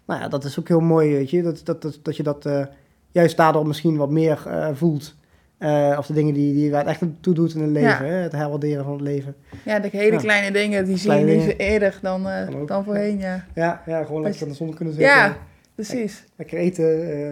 [0.06, 1.42] nou ja, dat is ook heel mooi, weet je.
[1.44, 2.66] Dat, dat, dat, dat je dat eh,
[3.12, 5.16] juist daardoor misschien wat meer eh, voelt.
[5.62, 7.90] Eh, of de dingen die, die waar het echt toe doet in het leven.
[7.90, 8.12] Ja.
[8.12, 8.14] Hè?
[8.14, 9.36] Het herwaarderen van het leven.
[9.66, 10.18] Ja, de hele Ja.
[10.18, 11.58] kleine dingen, die zie Kleine je nu dingen.
[11.58, 13.46] eerder dan, eh, dan voorheen, ja.
[13.56, 15.12] Ja, ja gewoon lekker in de zon kunnen zitten.
[15.16, 15.38] Ja,
[15.76, 16.24] precies.
[16.36, 17.12] Lekker eten.
[17.12, 17.32] eh,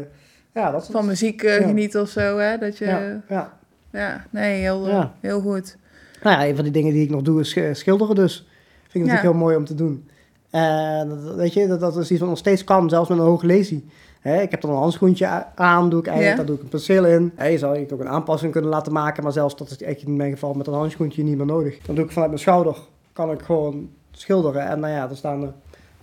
[0.54, 2.58] ja, dat soort Van muziek genieten of zo, hè.
[2.58, 3.54] Dat je, Ja, ja,
[3.92, 4.26] ja.
[4.30, 5.78] nee, heel, heel goed.
[6.24, 8.48] Nou ja, een van die dingen die ik nog doe is sch- schilderen dus.
[8.82, 10.10] Vind ik natuurlijk heel mooi om te doen.
[10.50, 13.24] En dat, weet je, dat, dat is iets wat nog steeds kan, zelfs met een
[13.24, 13.86] hoge lesie.
[14.20, 16.44] Hè, ik heb dan een handschoentje aan, doe ik eigenlijk, Ja.
[16.44, 17.34] daar doe ik een penseel in.
[17.52, 20.18] Je zou je ook een aanpassing kunnen laten maken, maar zelfs dat is eigenlijk in
[20.18, 21.78] mijn geval met een handschoentje niet meer nodig.
[21.80, 22.78] Dan doe ik vanuit mijn schouder,
[23.14, 24.62] kan ik gewoon schilderen.
[24.68, 25.54] En nou ja, er staan er,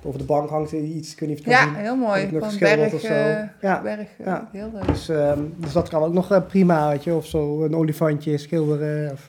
[0.02, 1.74] boven de bank hangt iets, ik weet niet of je het Ja, zien.
[1.74, 2.28] heel mooi.
[2.32, 3.06] nog Van berg, of zo.
[3.06, 3.82] eh, Ja.
[3.82, 4.48] berg, eh, Ja.
[4.52, 4.86] heel leuk.
[4.86, 7.14] Dus, ehm, dus dat kan ook nog eh, prima, weet je.
[7.14, 9.12] Of zo een olifantje schilderen.
[9.12, 9.28] Of,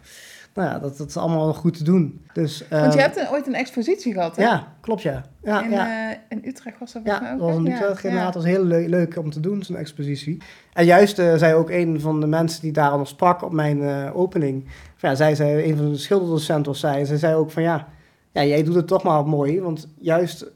[0.57, 2.21] nou ja, dat, dat is allemaal goed te doen.
[2.33, 4.43] Dus, Want je ehm, hebt een, ooit een expositie gehad, hè?
[4.43, 5.23] Ja, klopt ja.
[5.43, 6.11] Ja, in, ja.
[6.11, 7.73] eh, in Utrecht was dat Ja, dat was een hè?
[7.73, 8.33] Utrecht Ja, inderdaad.
[8.33, 10.41] Dat was heel leuk, leuk om te doen, zo'n expositie.
[10.73, 13.81] En juist eh, zei ook een van de mensen die daar nog sprak op mijn
[13.81, 14.65] eh, opening.
[14.95, 17.05] Van, ja, zij zei, een van de schilderdocenten of zij.
[17.05, 17.87] Ze zei ook van ja,
[18.31, 19.61] ja, jij doet het toch maar mooi.
[19.61, 20.51] Want juist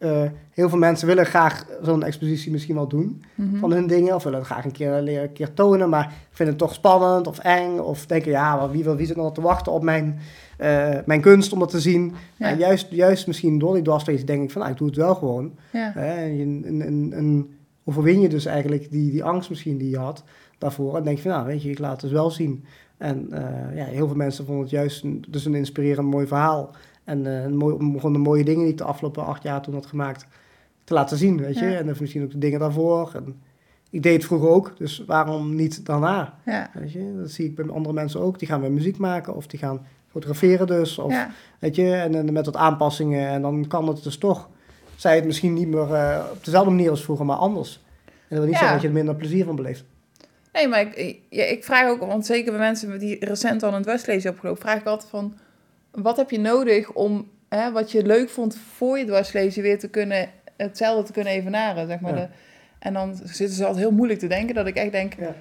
[0.00, 3.22] eh, heel veel mensen willen graag zo'n expositie misschien wel doen.
[3.34, 3.56] Mhm.
[3.56, 4.14] Van hun dingen.
[4.14, 5.88] Of willen het graag een keer, leren, een keer tonen.
[5.88, 7.78] Maar vinden het toch spannend of eng.
[7.78, 10.18] Of denken ja, maar wie, wil, wie zit nog te wachten op mijn,
[10.56, 12.14] eh, mijn kunst om dat te zien.
[12.36, 12.48] Ja.
[12.48, 15.14] En juist, juist misschien door die dwarslezen denk ik van nou, ik doe het wel
[15.14, 15.52] gewoon.
[15.72, 15.92] Ja.
[15.94, 17.50] Hè, en, je, en, en, en
[17.84, 20.24] overwin je dus eigenlijk die, die angst misschien die je had
[20.58, 20.96] daarvoor.
[20.96, 22.64] En denk je van, nou weet je, ik laat het dus wel zien.
[22.96, 26.70] En eh, ja, heel veel mensen vonden het juist een, dus een inspirerend mooi verhaal.
[27.04, 29.74] En eh, mooi, om gewoon de mooie dingen die ik de afgelopen acht jaar toen
[29.74, 30.26] had gemaakt
[30.84, 31.64] te laten zien, weet je.
[31.66, 31.78] Ja.
[31.78, 33.12] En dan misschien ook de dingen daarvoor.
[33.14, 33.42] En
[33.90, 36.34] ik deed het vroeger ook, dus waarom niet daarna?
[36.44, 36.70] Ja.
[36.74, 38.38] Weet je, dat zie ik bij andere mensen ook.
[38.38, 40.98] Die gaan weer muziek maken of die gaan fotograferen dus.
[40.98, 41.30] Of, Ja.
[41.58, 43.28] Weet je, en, dan met wat aanpassingen.
[43.28, 44.48] En dan kan het dus toch,
[44.96, 47.80] zij het misschien niet meer eh, op dezelfde manier als vroeger, maar anders.
[48.04, 49.84] En dat wil niet zeggen dat je er minder plezier van beleeft.
[50.52, 53.74] Nee, maar ik, ik- ja, ik vraag ook, want zeker bij mensen die recent al
[53.74, 55.34] een dwarslezen opgelopen, vraag ik altijd van,
[55.92, 59.88] wat heb je nodig om hè, wat je leuk vond voor je dwarslezen weer te
[59.88, 62.14] kunnen, hetzelfde te kunnen evenaren, zeg maar.
[62.14, 62.20] Ja.
[62.20, 62.28] De,
[62.78, 65.34] en dan zitten ze altijd heel moeilijk te denken, dat ik echt denk, Ja.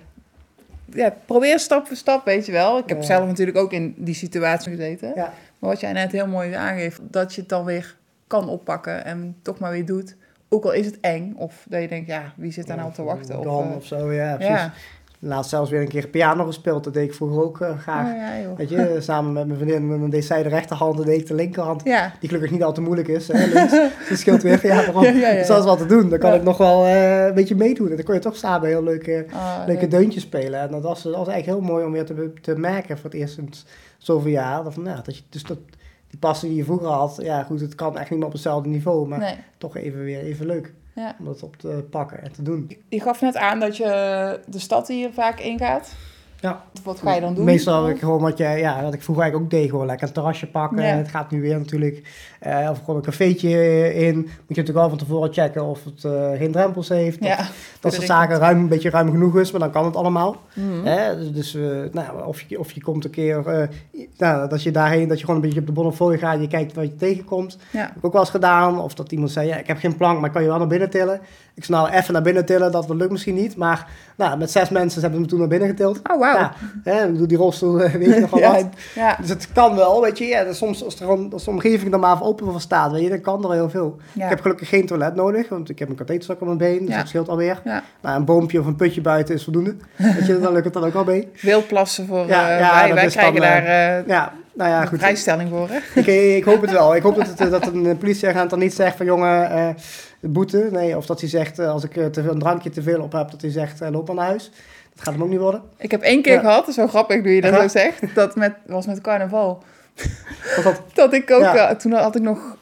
[0.86, 2.78] ja, probeer stap voor stap, weet je wel.
[2.78, 3.04] Ik heb Ja.
[3.04, 5.12] zelf natuurlijk ook in die situatie gezeten.
[5.16, 9.36] Maar wat jij net heel mooi aangeeft, dat je het dan weer kan oppakken en
[9.42, 10.16] toch maar weer doet.
[10.50, 13.04] Ook al is het eng, of dat je denkt, ja, wie zit daar nou te
[13.04, 13.38] wachten?
[13.38, 14.68] Of, Dan eh, of zo, ja, precies.
[15.22, 16.84] Laatst zelfs weer een keer piano gespeeld.
[16.84, 18.08] Dat deed ik vroeger ook eh, graag.
[18.12, 18.56] Oh, ja.
[18.56, 19.92] Weet je, samen met mijn vriendin.
[19.92, 21.82] En dan deed zij de rechterhand en deed ik de linkerhand.
[21.84, 23.28] Ja, Die gelukkig niet al te moeilijk is.
[23.28, 23.72] Hè, links.
[24.10, 24.68] Dus scheelt weer.
[24.68, 25.04] Ja, daarom.
[25.04, 26.10] Ja, Dus dat is wat te doen.
[26.10, 27.90] Dan kan ik nog wel eh, een beetje meedoen.
[27.90, 29.92] En dan kon je toch samen heel leuke, Ah, leuke leuk.
[29.92, 30.60] deuntjes spelen.
[30.60, 33.20] En dat was, dat was eigenlijk heel mooi om weer te, te merken voor het
[33.20, 33.66] eerst sinds
[33.98, 34.64] zoveel jaar.
[34.64, 35.58] Dat, van, dat je, dus dat,
[36.08, 37.18] die passie die je vroeger had.
[37.22, 39.08] Ja goed, het kan echt niet meer op hetzelfde niveau.
[39.08, 39.36] Maar Nee.
[39.58, 40.74] toch even weer even leuk.
[40.96, 41.16] Ja.
[41.20, 42.78] Om dat op te pakken en te doen.
[42.90, 45.96] Je gaf net aan dat je de stad hier vaak ingaat.
[46.42, 46.64] Ja.
[46.84, 47.46] Wat ga je dan doen?
[47.46, 49.70] Meestal heb ik gewoon wat, je, ja, wat ik vroeger eigenlijk ook deed.
[49.70, 50.84] Gewoon lekker een terrasje pakken.
[50.84, 50.96] Ja.
[50.96, 52.02] Het gaat nu weer natuurlijk.
[52.40, 53.50] eh, of gewoon een cafeetje
[53.94, 54.16] in.
[54.16, 57.24] Moet je natuurlijk wel van tevoren checken of het eh, geen drempels heeft.
[57.24, 57.48] Ja.
[57.80, 59.52] Dat soort zaken ruim, een beetje ruim genoeg is.
[59.52, 60.38] Maar dan kan het allemaal.
[60.84, 61.18] Hè?
[61.18, 63.70] Dus, dus, eh, nou, of, je, of je komt een keer,
[64.18, 66.48] nou, dat je daarheen, dat je gewoon een beetje op de Bonnefoy gaat en je
[66.48, 67.58] kijkt wat je tegenkomt.
[67.72, 67.80] Ja.
[67.80, 68.80] Heb ik ook wel eens gedaan.
[68.82, 70.90] Of dat iemand zei, ja, ik heb geen plank, maar kan je wel naar binnen
[70.90, 71.20] tillen?
[71.60, 73.56] Ik zei, nou, even naar binnen tillen, dat lukt misschien niet.
[73.56, 76.00] Maar nou, met zes mensen hebben we hem toen naar binnen getild.
[76.12, 76.38] Oh, wauw.
[76.38, 78.66] Ja, hè, ik bedoel, die rolstoel, eh, weet je nog wel Ja, wat.
[78.96, 79.18] ja.
[79.22, 80.26] Dus het kan wel, weet je.
[80.26, 83.02] Ja, soms als, er gewoon, als de omgeving er maar voor open voor staat, weet
[83.02, 83.98] je, dan kan er wel heel veel.
[84.16, 86.96] Ik heb gelukkig geen toilet nodig, want ik heb een katheterstok op mijn been, dus
[86.96, 87.62] dat scheelt alweer.
[88.02, 89.76] Nou, een boompje of een putje buiten is voldoende.
[89.96, 91.28] Weet je, dan lukt het dan ook wel mee.
[91.42, 92.28] Wildplassen voor...
[92.28, 95.00] Ja, eh, wij wij krijgen dan, daar eh, Ja, nou ja, een goed.
[95.00, 96.00] vrijstelling voor, hè?
[96.00, 96.96] Ik, ik hoop het wel.
[96.96, 99.76] Ik hoop dat, het, dat een politieagent dan niet zegt van jongen,
[100.20, 100.68] boete.
[100.72, 103.02] Nee, of dat hij zegt, eh, als ik eh, te veel, een drankje te veel
[103.02, 104.52] op heb, dat hij zegt, eh, loop maar naar huis.
[104.96, 105.62] Dat gaat hem ook niet worden.
[105.78, 106.40] Ik heb één keer Ja.
[106.40, 107.62] gehad, wel grappig nu je dat Ja.
[107.62, 108.16] zo zegt.
[108.16, 109.64] Dat met, was met carnaval.
[110.64, 111.76] Dat, Dat ik ook, Ja.
[111.76, 112.58] toen had ik nog,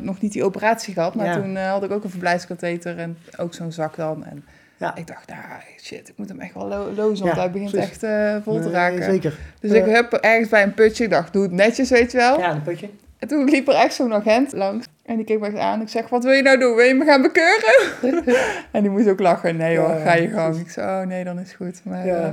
[0.00, 3.72] nog niet die operatie gehad, maar toen had ik ook een verblijfskatheter en ook zo'n
[3.72, 4.24] zak dan.
[4.24, 4.44] En
[4.76, 4.96] Ja.
[4.96, 5.40] ik dacht, nou
[5.82, 7.90] shit, ik moet hem echt wel lo lozen, want hij begint precies.
[8.02, 9.02] echt vol te Nee, raken.
[9.04, 9.38] zeker.
[9.60, 12.38] Dus ik heb ergens bij een putje, ik dacht, doe het netjes, weet je wel.
[12.38, 12.88] Ja, een putje.
[13.24, 14.86] En toen liep er echt zo'n agent langs.
[15.06, 15.80] En die keek me echt aan.
[15.80, 16.74] Ik zeg, wat wil je nou doen?
[16.74, 17.74] Wil je me gaan bekeuren?
[18.72, 19.56] en die moest ook lachen.
[19.56, 20.56] Nee hoor, Ja, ga je gang.
[20.56, 21.80] Ik zei, oh nee, dan is het goed.
[21.84, 22.22] Maar, Ja.
[22.24, 22.28] eh,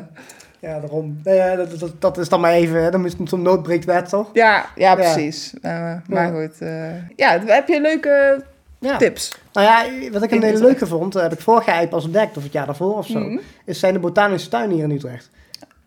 [0.59, 1.19] Ja, daarom.
[1.23, 2.91] Nee, ja, dat, dat, dat is dan maar even, hè.
[2.91, 4.29] dan is het zo'n nood breekt wet, toch?
[4.33, 5.53] ja, ja, precies.
[5.61, 6.59] Eh, maar goed.
[6.61, 8.43] eh, ja, heb je leuke
[8.79, 8.97] Ja.
[8.97, 9.37] tips?
[9.53, 12.43] Nou ja, wat ik een hele leuke vond, heb ik vorig jaar pas ontdekt, of
[12.43, 13.37] het jaar daarvoor of zo, Mhm.
[13.65, 15.29] is zijn de botanische tuinen hier in Utrecht.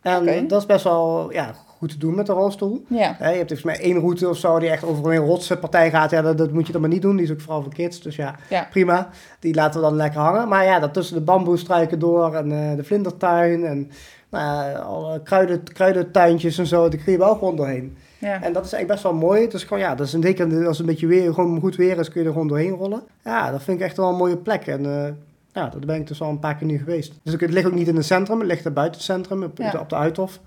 [0.02, 2.84] En dat is best wel ja, goed te doen met de rolstoel.
[2.88, 3.14] Ja.
[3.18, 6.10] Hè, je hebt volgens mij één route of zo die echt over een rotspartij gaat.
[6.10, 7.16] Ja, dat, dat moet je dan maar niet doen.
[7.16, 8.00] Die is ook vooral voor kids.
[8.00, 8.66] Dus ja, Ja.
[8.70, 9.08] prima.
[9.38, 10.48] Die laten we dan lekker hangen.
[10.48, 13.90] Maar ja, dat tussen de bamboestruiken door en eh, de vlindertuin en
[14.30, 16.88] nou, alle kruiden, kruidentuintjes en zo.
[16.88, 17.96] Daar kun je wel gewoon doorheen.
[18.18, 18.42] Ja.
[18.42, 19.48] En dat is eigenlijk best wel mooi.
[19.48, 21.98] Dus gewoon, ja, dat is een zeker als het een beetje weer, gewoon goed weer
[21.98, 23.02] is, kun je er gewoon doorheen rollen.
[23.24, 24.66] Ja, dat vind ik echt wel een mooie plek.
[24.66, 25.12] En eh,
[25.52, 27.12] ja, daar ben ik dus al een paar keer nu geweest.
[27.22, 29.58] Dus het ligt ook niet in het centrum, het ligt er buiten het centrum, op,
[29.58, 29.78] Ja.
[29.80, 30.40] op de Uithof.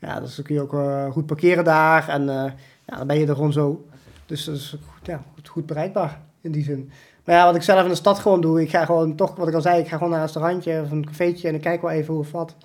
[0.00, 2.08] Ja, dus dan kun je ook eh, goed parkeren daar.
[2.08, 2.52] En eh,
[2.86, 3.84] ja, dan ben je er gewoon zo.
[4.26, 6.90] Dus dat is goed, ja, goed, bereikbaar in die zin.
[7.24, 9.48] Maar ja, wat ik zelf in de stad gewoon doe, ik ga gewoon toch, wat
[9.48, 11.82] ik al zei, ik ga gewoon naar een restaurantje of een cafeetje en ik kijk
[11.82, 12.56] wel even hoe of wat.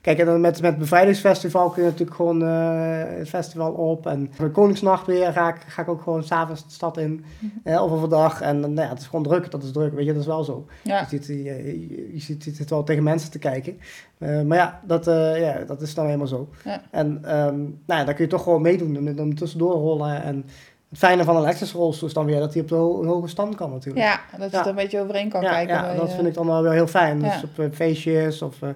[0.00, 4.06] Kijk, en dan met, met het bevrijdingsfestival kun je natuurlijk gewoon eh, het festival op.
[4.06, 7.24] En voor de Koningsnacht weer ga ik, ga ik ook gewoon s'avonds de stad in.
[7.64, 8.40] eh, of overdag.
[8.40, 10.44] En nou ja, het is gewoon druk, dat is druk, weet je, dat is wel
[10.44, 10.66] zo.
[10.82, 11.00] Ja.
[11.00, 13.78] Je, zit, je, je, zit wel tegen mensen te kijken.
[14.18, 16.48] Eh, maar ja dat, eh, ja, dat is dan helemaal zo.
[16.64, 16.82] Ja.
[16.90, 20.22] En ehm, nou ja, dan kun je toch gewoon meedoen en dan tussendoor rollen.
[20.22, 20.44] En
[20.90, 23.08] het fijne van een elektrische rolstoel is dan weer dat hij op de ho- een
[23.08, 24.06] hoge stand kan natuurlijk.
[24.06, 24.62] ja, dat je Ja.
[24.62, 25.74] er een beetje overheen kan Ja, kijken.
[25.74, 27.18] ja dat eh, vind ik dan wel weer heel fijn.
[27.22, 28.68] Dus op eh, feestjes of eh,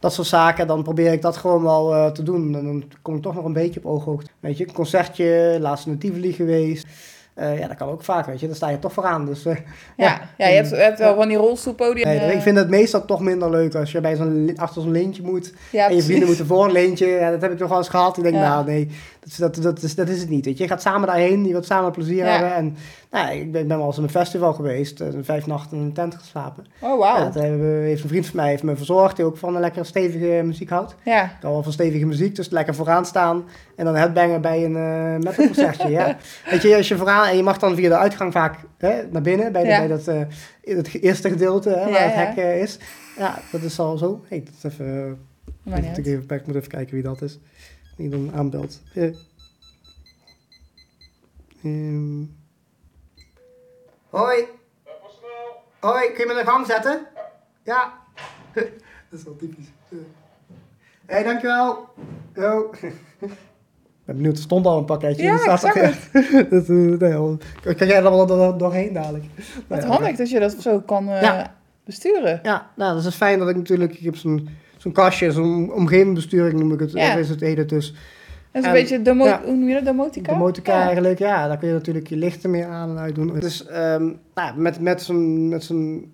[0.00, 2.54] dat soort zaken, dan probeer ik dat gewoon wel te doen.
[2.54, 4.30] En dan kom ik toch nog een beetje op ooghoogte.
[4.40, 6.86] Weet je, een concertje, laatst in Tivoli geweest.
[7.40, 8.46] Ja, dat kan ook vaak, weet je.
[8.46, 9.26] Dan sta je toch vooraan.
[9.26, 10.20] Dus, ja.
[10.36, 12.06] ja, je hebt, je hebt wel van die rolstoelpodium.
[12.08, 15.22] nee, ik vind het meestal toch minder leuk als je bij zo'n, achter zo'n leentje
[15.22, 15.52] moet.
[15.72, 17.06] ja, en je vrienden moeten voor een leentje.
[17.06, 18.16] Ja, dat heb ik nog wel eens gehad.
[18.16, 18.90] Ik denk, nou nee,
[19.36, 20.44] dat, is- dat, dat, is, dat is het niet.
[20.44, 20.62] Weet je.
[20.62, 22.30] je gaat samen daarheen, je wilt samen plezier Ja.
[22.30, 22.54] hebben.
[22.54, 22.76] En
[23.10, 25.00] nou, ik ben, wel eens op een festival geweest.
[25.00, 26.64] eh, vijf nachten in een tent geslapen.
[26.80, 27.16] Oh, wauw.
[27.18, 29.84] Ja, dat heeft een vriend van mij heeft me verzorgd, die ook van een lekkere
[29.84, 30.94] stevige muziek houdt.
[31.04, 33.44] Ja, Ik hou wel van stevige muziek, dus lekker vooraan staan
[33.76, 35.88] en dan headbangen bij een uh, metalconcertje.
[35.88, 36.16] ja.
[36.50, 39.22] Weet je, als je vooraan en je mag dan via de uitgang vaak hè, naar
[39.22, 39.78] binnen, bij, de, Ja.
[39.78, 40.20] bij dat, eh,
[40.62, 42.78] in het eerste gedeelte hè, waar het hek is.
[43.18, 44.24] Ja, dat is al zo.
[44.28, 45.18] Hey, dat is even,
[45.62, 47.38] moet ik, even, ik moet even kijken wie dat is.
[47.96, 48.82] Die dan aanbelt.
[48.94, 49.14] Eh.
[51.62, 52.24] Ehm.
[54.10, 54.44] Hoi.
[55.80, 57.06] Hoi, kun je me in de gang zetten?
[57.64, 57.92] Ja.
[59.10, 59.66] dat is wel typisch.
[59.88, 59.96] Hé,
[61.06, 61.88] hey, dankjewel.
[62.34, 62.70] Yo.
[63.20, 65.22] Ik ben benieuwd, er stond al een pakketje.
[65.22, 67.10] Ja, staat ik zag er- dat, eh,
[67.64, 69.24] nee, kan jij er wel door, doorheen dadelijk?
[69.36, 71.54] Wat Nou ja, handig dat je dat zo kan eh, Ja.
[71.84, 72.40] besturen.
[72.42, 74.48] Ja, nou, dat is fijn dat ik natuurlijk, ik heb zo'n
[74.86, 77.14] zo'n kastje, zo'n omgevingsbesturing noem ik het, Ja.
[77.14, 77.90] is het het dus.
[77.90, 79.40] Dat is een En- beetje domo ja.
[79.44, 79.84] hoe noem je dat?
[79.84, 79.92] De
[80.72, 80.82] Ja.
[80.84, 83.32] eigenlijk, ja, daar kun je natuurlijk je lichten meer aan en uit doen.
[83.40, 86.12] Dus ehm, nou, met, met zo'n met zo'n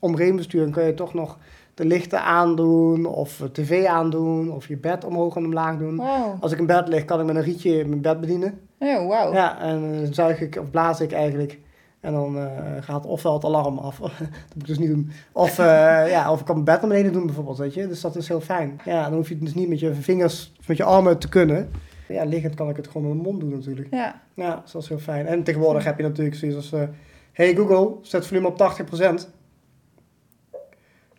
[0.00, 1.38] omringbesturing kun je toch nog
[1.74, 6.00] de lichten aandoen, of de tv aandoen, of je bed omhoog en omlaag doen.
[6.40, 8.58] Als ik in bed lig, kan ik met een rietje mijn bed bedienen.
[8.78, 9.32] Ja, wauw.
[9.32, 11.58] Ja, en dan zuig ik of blaas ik eigenlijk.
[12.06, 14.10] En dan eh, gaat ofwel het alarm af, dat
[14.54, 15.10] moet ik dus niet doen.
[15.32, 17.88] Of, eh, ja, of ik kan mijn bed naar beneden doen bijvoorbeeld, weet je.
[17.88, 18.80] Dus dat is heel fijn.
[18.84, 21.28] Ja, dan hoef je het dus niet met je vingers, of met je armen te
[21.28, 21.70] kunnen.
[22.08, 23.88] Ja, liggend kan ik het gewoon met mijn mond doen natuurlijk.
[23.90, 24.22] Ja.
[24.34, 25.26] Ja, dus dat is heel fijn.
[25.26, 26.72] En tegenwoordig heb je natuurlijk zoiets als...
[26.72, 26.88] eh,
[27.32, 29.30] hey Google, zet volume op 80%.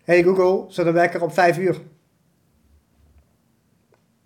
[0.04, 1.82] Hey Google, zet een wekker op 5 uur.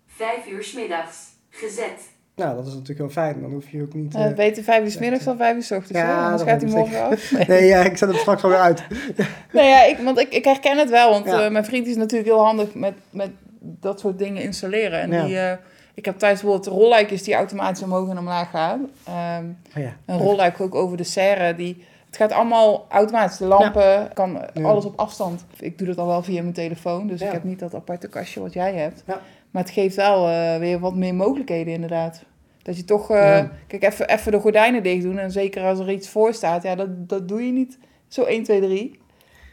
[0.06, 1.26] Vijf uur 's middags.
[1.48, 2.11] Gezet.
[2.36, 3.40] Nou, dat is natuurlijk heel fijn.
[3.40, 4.14] Dan hoef je ook niet...
[4.14, 5.98] Uh, eh, beter vijf uur 's middags dan vijf uur 's ochtends.
[5.98, 7.32] Ja, Ja, Anders gaat hij morgen af.
[7.32, 7.44] Nee.
[7.58, 8.82] Nee, ja, ik zet hem straks wel weer uit.
[9.52, 11.10] Nee, ja, ik, want ik, ik herken het wel.
[11.10, 11.44] Want Ja.
[11.44, 13.30] eh, mijn vriend is natuurlijk heel handig met, met
[13.60, 15.00] dat soort dingen installeren.
[15.00, 15.24] En Ja.
[15.24, 15.52] die, eh,
[15.94, 18.90] ik heb thuis bijvoorbeeld rolluikjes die automatisch omhoog en omlaag gaan.
[19.06, 19.96] Oh ja.
[20.06, 21.54] een rolluik ook over de serre.
[21.56, 23.36] Die, het gaat allemaal automatisch.
[23.36, 24.62] De lampen, kan Ja.
[24.62, 25.44] alles op afstand.
[25.58, 27.06] Ik doe dat al wel via mijn telefoon.
[27.06, 27.26] Dus Ja.
[27.26, 29.04] ik heb niet dat aparte kastje wat jij hebt.
[29.52, 32.24] Maar het geeft wel eh, weer wat meer mogelijkheden inderdaad.
[32.62, 33.10] Dat je toch...
[33.10, 33.50] eh, Ja.
[33.66, 35.18] Kijk, even, even de gordijnen dicht doen.
[35.18, 36.62] En zeker als er iets voor staat.
[36.62, 37.78] Ja, dat, dat doe je niet
[38.08, 39.00] zo 1, 2, 3.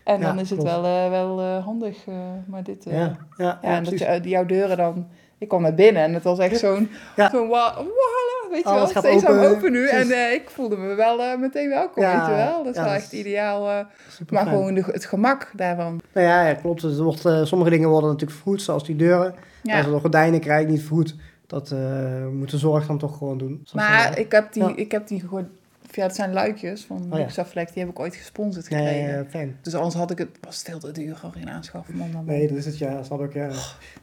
[0.04, 0.74] En Ja, dan is het klopt.
[0.76, 1.98] wel, eh, wel handig.
[2.48, 2.84] maar dit...
[2.90, 5.08] Ja, ja, en dat je, jouw deuren dan...
[5.38, 6.90] Ik kwam naar binnen en het was echt zo'n...
[7.16, 7.30] Ja.
[7.30, 7.74] Zo'n wala,
[8.52, 9.02] weet je Alles wel.
[9.02, 9.88] gaat Steeds aan open, open nu.
[9.88, 10.12] precies.
[10.12, 12.64] En eh, ik voelde me wel eh, meteen welkom, weet je wel.
[12.64, 13.70] Dat is wel echt ideaal.
[13.70, 13.86] eh,
[14.30, 16.00] maar gewoon de, het gemak daarvan.
[16.14, 16.82] Nou ja, ja, klopt.
[16.82, 19.36] Dus er wordt, sommige dingen worden natuurlijk vergoed, zoals die deuren.
[19.64, 21.16] Als we de gordijnen krijgen, niet vergoed.
[21.48, 21.80] Dat eh
[22.32, 23.66] moet de zorg dan toch gewoon doen.
[23.74, 24.76] Maar ik heb die, ja.
[24.76, 25.20] ik heb die
[25.92, 27.24] Ja, het zijn luikjes van Oh ja.
[27.24, 27.72] Luxaflex.
[27.74, 29.08] Die heb ik ooit gesponsord gekregen.
[29.08, 29.58] ja, ja, fijn.
[29.62, 30.30] Dus anders had ik het...
[30.42, 31.96] Was veel te duur al in aanschaffen.
[31.98, 32.36] Man, man, man.
[32.36, 33.34] Nee, dat is het, ja, snap ik.
[33.34, 33.50] Ja.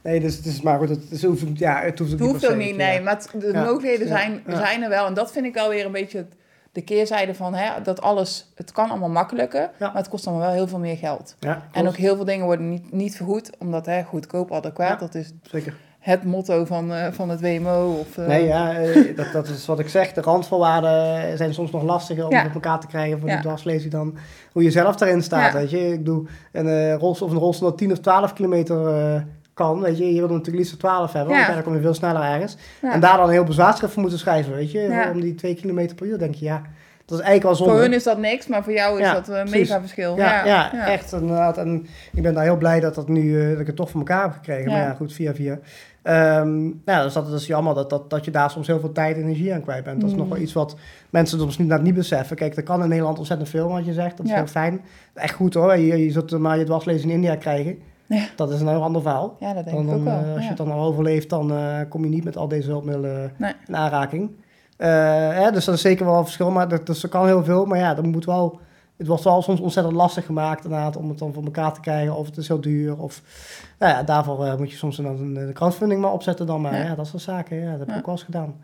[0.01, 0.89] Nee, dus het is maar goed.
[0.89, 2.75] Het, is, hoeft, ja, het hoeft ook Het niet hoeft ook ja.
[2.75, 3.01] nee.
[3.01, 5.05] Maar het- de mogelijkheden zijn, zijn er wel.
[5.05, 6.33] En dat vind ik wel weer een beetje het-
[6.71, 7.53] de keerzijde van...
[7.55, 8.51] Hè, dat alles...
[8.55, 9.69] Het kan allemaal makkelijker.
[9.79, 11.35] Maar het kost dan wel heel veel meer geld.
[11.39, 13.49] Ja, En ook heel veel dingen worden niet, niet vergoed.
[13.57, 14.89] Omdat hè, goedkoop, adequaat.
[14.89, 14.95] Ja.
[15.05, 15.77] Dat is Zeker.
[16.07, 17.97] Het motto van, eh, van het WMO.
[17.99, 20.13] Of, eh, Nee, ja, eh, dat, dat is wat ik zeg.
[20.13, 22.45] De randvoorwaarden zijn soms nog lastiger om Ja.
[22.45, 23.55] op elkaar te krijgen voor Ja.
[23.65, 24.17] die dan
[24.51, 25.51] hoe je zelf daarin staat.
[25.53, 25.59] Ja.
[25.59, 29.81] Weet je, ik doe een rolstoel of een rolstoel dat 10 of 12 kilometer kan.
[29.81, 32.57] Weet je, je wil natuurlijk liefst 12 hebben, want dan kom je veel sneller ergens.
[32.81, 35.95] En daar dan een heel bezwaarschrift voor moeten schrijven, weet je, om die 2 kilometer
[35.95, 36.17] per uur.
[36.17, 36.61] Denk je, ja,
[37.05, 37.73] dat is eigenlijk wel zonde.
[37.73, 39.67] Voor hun is dat niks, maar voor jou is Ja, dat een precies.
[39.69, 40.15] mega verschil.
[40.17, 41.57] Ja, ja, echt inderdaad.
[41.57, 44.21] En ik ben daar heel blij dat, dat, nu, dat ik het toch voor elkaar
[44.23, 44.71] heb gekregen.
[44.71, 45.59] Maar ja, goed, via via.
[46.07, 49.15] Ehm nou, dus dat is jammer dat, dat, dat je daar soms heel veel tijd
[49.15, 49.99] en energie aan kwijt bent.
[50.01, 50.21] Dat is Mm.
[50.21, 50.75] nog wel iets wat
[51.09, 52.35] mensen soms niet, niet beseffen.
[52.35, 54.17] Kijk, er kan in Nederland ontzettend veel, wat je zegt.
[54.17, 54.37] Dat is Ja.
[54.37, 54.81] heel fijn.
[55.13, 55.77] Echt goed hoor.
[55.77, 57.77] Je, je zult maar je dwarslezing in India krijgen.
[58.05, 58.23] Ja.
[58.35, 59.35] Dat is een heel ander verhaal.
[59.39, 60.13] Ja, dat denk Dan, ik ook wel.
[60.23, 62.69] eh, als je het dan al overleeft, dan eh, kom je niet met al deze
[62.69, 63.53] hulpmiddelen Nee.
[63.67, 64.31] in aanraking.
[64.77, 64.87] Eh,
[65.29, 66.51] hè, dus dat is zeker wel een verschil.
[66.51, 67.65] Maar dat, dus er kan heel veel.
[67.65, 68.59] Maar ja, dan moet wel,
[68.97, 72.15] het wordt wel soms ontzettend lastig gemaakt inderdaad, om het dan voor elkaar te krijgen.
[72.15, 72.97] Of het is heel duur.
[73.01, 73.21] Of,
[73.79, 76.61] nou ja, daarvoor eh, moet je soms een, een crowdfunding maar opzetten dan.
[76.61, 76.83] Maar Ja.
[76.83, 77.57] ja, dat soort zaken.
[77.57, 78.55] Ja, dat heb ik ook wel eens gedaan.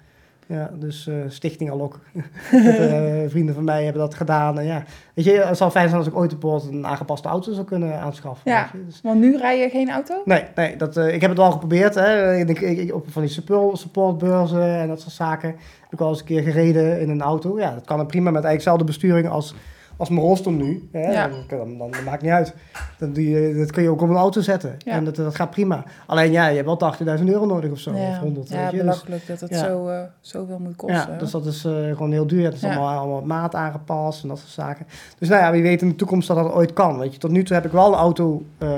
[0.48, 2.00] Ja, dus eh, Stichting Alok.
[2.52, 4.60] Met, eh, vrienden van mij hebben dat gedaan.
[4.60, 7.54] En ja, weet je, het zou fijn zijn als ik ooit bijvoorbeeld een aangepaste auto
[7.54, 8.52] zou kunnen aanschaffen.
[8.52, 8.70] Ja.
[8.86, 10.22] Dus, Want nu rij je geen auto?
[10.26, 11.96] Nee, nee dat, eh, ik heb het wel geprobeerd.
[11.96, 12.36] Hè.
[12.38, 15.50] Ik, denk, ik, ik- op van die support, supportbeurzen en dat soort zaken.
[15.50, 17.60] Heb ik al eens een keer gereden in een auto.
[17.60, 19.56] Ja, dat kan prima met eigenlijk dezelfde besturing als,
[19.98, 20.90] als mijn rolstoel nu.
[20.92, 21.12] Hè.
[21.12, 21.28] Ja.
[21.28, 22.54] Dan, dan, dan, dat maakt niet uit.
[22.98, 24.76] Doe je, dat kun je ook op een auto zetten.
[24.78, 24.92] Ja.
[24.92, 25.84] En dat, dat gaat prima.
[26.06, 27.90] Alleen ja, je hebt wel 80.000 euro nodig of zo.
[27.90, 28.72] Of ja, 100, ja weet je.
[28.72, 31.12] Dus, belachelijk dat het zo, eh, zoveel moet kosten.
[31.12, 32.46] ja, dus dat is eh, gewoon heel duur.
[32.46, 34.86] Het is allemaal, allemaal maat aangepast en dat soort zaken.
[35.20, 37.00] Dus nou ja, wie weet in de toekomst dat dat ooit kan.
[37.00, 37.20] Weet je.
[37.20, 38.70] Tot nu toe heb ik wel een auto eh,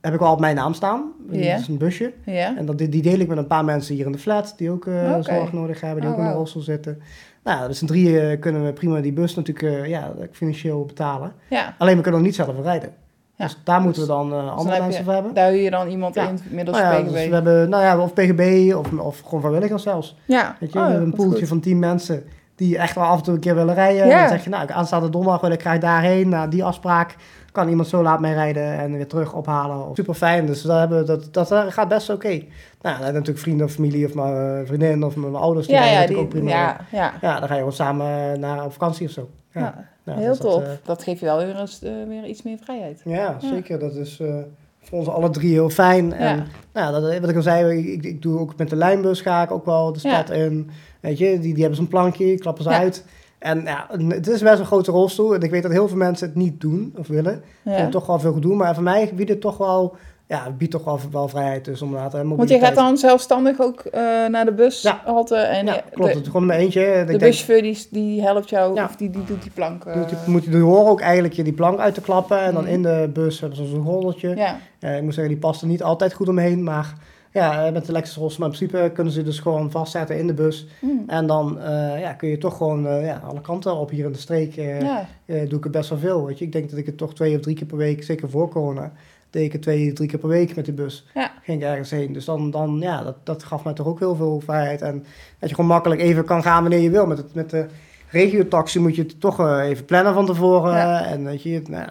[0.00, 1.12] heb ik wel op mijn naam staan.
[1.30, 1.50] Ja.
[1.50, 2.12] Dat is een busje.
[2.24, 4.86] En dat, die deel ik met een paar mensen hier in de flat, die ook
[4.86, 5.18] Oké.
[5.20, 7.02] zorg nodig hebben, die Oh, ook in de rolstoel zitten.
[7.46, 11.32] Nou, dus in drieën kunnen we prima die bus natuurlijk eh, ja, financieel betalen.
[11.48, 11.74] Ja.
[11.78, 12.90] Alleen we kunnen nog niet zelf rijden.
[13.34, 13.44] Ja.
[13.44, 15.34] Dus daar moeten we dan eh, Dus dan andere mensen voor hebben.
[15.34, 16.28] Daar huur je dan iemand Ja.
[16.28, 17.12] in, middels Nou ja, PGB.
[17.12, 20.16] dus we hebben, nou ja, of PGB of, of gewoon vrijwilligers zelfs.
[20.24, 20.56] Ja.
[20.60, 21.48] Weet je, Oh, we hebben een poeltje goed.
[21.48, 22.24] van tien mensen
[22.54, 24.06] die echt wel af en toe een keer willen rijden.
[24.06, 24.18] Ja.
[24.20, 27.16] Dan zeg je, nou, aanstaande donderdag wil ik graag daarheen, naar die afspraak.
[27.56, 29.94] Kan iemand zo laat mee rijden en weer terug ophalen.
[29.94, 32.28] Super fijn, dus daar hebben we, dat, dat eh, gaat best oké.
[32.28, 35.66] Nou, dan heb natuurlijk vrienden of familie of mijn eh, vriendin of mijn ouders.
[35.66, 36.50] Die Ja, ja, die, ook prima.
[36.50, 37.12] ja, ja.
[37.20, 39.28] Ja, dan ga je gewoon samen naar op vakantie of zo.
[39.52, 42.58] Ja, heel dus dat, eh, dat geeft je wel weer, eens, eh, weer iets meer
[42.62, 43.00] vrijheid.
[43.04, 43.78] ja, zeker.
[43.78, 44.34] Dat is eh,
[44.80, 46.12] voor ons alle drie heel fijn.
[46.12, 46.44] En Ja.
[46.72, 49.50] nou, dat, wat ik al zei, ik, ik doe ook met de lijnbus ga ik
[49.50, 50.70] ook wel de stad in.
[51.00, 53.04] Weet je, die, die hebben zo'n plankje, klappen ze uit.
[53.38, 55.34] En ja, het is best een grote rolstoel.
[55.34, 57.42] En ik weet dat heel veel mensen het niet doen of willen.
[57.62, 57.70] Ja.
[57.72, 58.54] het toch wel veel gedoe.
[58.54, 59.96] Maar voor mij biedt het toch wel
[60.28, 63.80] ja, biedt toch wel, wel vrijheid dus om later Want je gaat dan zelfstandig ook
[63.80, 65.02] eh, naar de bus Ja.
[65.50, 66.12] en Ja, klopt.
[66.12, 67.04] de, het gewoon mijn eentje.
[67.06, 68.84] De buschauffeur die, die helpt jou, Ja.
[68.84, 69.84] of die, die doet die plank.
[69.84, 72.40] eh, Moet je, moet je horen ook eigenlijk je die plank uit te klappen.
[72.40, 72.72] En dan Mhm.
[72.72, 74.36] in de bus hebben ze zo'n rollertje.
[74.36, 74.58] ja.
[74.80, 76.62] Eh, ik moet zeggen, die past er niet altijd goed omheen.
[76.62, 76.92] Maar
[77.36, 80.26] ja, eh, met de Lexus Ross, maar in principe kunnen ze dus gewoon vastzetten in
[80.26, 80.66] de bus.
[80.80, 80.86] Hm.
[81.06, 84.12] En dan eh, ja, kun je toch gewoon eh, ja, alle kanten op hier in
[84.12, 84.54] de streek.
[84.54, 85.06] ja.
[85.26, 86.26] doe ik het best wel veel.
[86.26, 86.44] Weet je.
[86.44, 88.92] Ik denk dat ik het toch twee of drie keer per week, zeker voor corona,
[89.30, 91.06] deed ik het twee, drie keer per week met de bus.
[91.14, 91.32] Ja.
[91.42, 92.12] Ging ik ergens heen.
[92.12, 94.82] Dus dan, dan ja, dat, dat gaf mij toch ook heel veel vrijheid.
[94.82, 95.04] En
[95.38, 97.06] dat je gewoon makkelijk even kan gaan wanneer je wil.
[97.06, 97.66] Met, het, met de
[98.10, 100.72] regiotaxi moet je toch eh, even plannen van tevoren.
[100.72, 101.04] Ja.
[101.06, 101.88] En weet je, nou,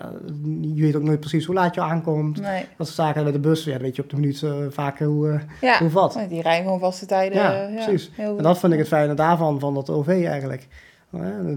[0.76, 2.42] je weet ook nooit precies hoe laat je aankomt.
[2.42, 2.66] Nee.
[2.78, 5.40] Dat soort zaken met de bus, ja, weet je op de minuut eh, vaker hoe,
[5.62, 5.80] Ja.
[5.80, 6.20] hoe wat.
[6.30, 7.38] Die rijden gewoon vaste tijden.
[7.38, 8.12] Ja, precies.
[8.18, 10.68] En dat vind ik het fijne daarvan, van dat OV eigenlijk.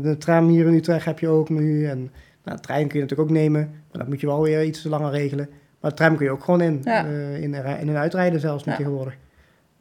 [0.03, 1.87] De, tram hier in Utrecht heb je ook nu.
[1.87, 2.11] En
[2.45, 3.61] nou, de trein kun je natuurlijk ook nemen.
[3.71, 5.49] Maar dat moet je wel weer iets langer regelen.
[5.81, 6.85] Maar de tram kun je ook gewoon in.
[7.41, 9.17] In, en in en uitrijden zelfs nu tegenwoordig.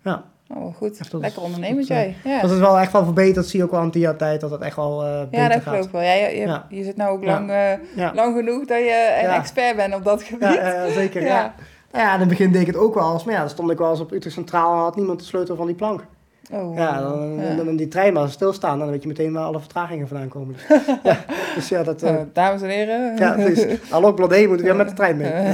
[0.04, 0.24] Ja.
[0.56, 0.98] Oh, goed.
[1.00, 2.16] Echt, Lekker ondernemend dat, eh, jij.
[2.24, 2.42] Ja.
[2.42, 3.36] Dat is wel echt wel verbeterd.
[3.36, 5.48] Dat zie je ook wel aan de tijd dat het echt wel eh beter ja,
[5.50, 6.02] dat geloof ik wel.
[6.02, 6.66] Ja, je, je, Ja.
[6.70, 10.24] je zit nou ook lang, eh, lang genoeg dat je een expert bent op dat
[10.24, 10.54] gebied.
[10.54, 11.22] Ja, zeker.
[11.28, 11.28] Ja.
[11.28, 11.54] Ja.
[11.92, 13.24] Nou ja, in het begin deed ik het ook wel eens.
[13.24, 15.56] Maar ja, dan stond ik wel eens op Utrecht Centraal en had niemand de sleutel
[15.56, 16.06] van die plank.
[16.52, 17.56] Oh, Ja, dan, ja.
[17.56, 20.56] dan, die trein maar stilstaan, dan weet je meteen waar alle vertragingen vandaan komen.
[20.56, 20.68] Dus
[21.04, 21.18] ja,
[21.56, 22.04] dus ja dat...
[22.04, 23.18] Eh, dames en heren.
[23.18, 23.80] ja, precies.
[23.90, 25.32] Hallo Blodé, moet weer met de trein mee.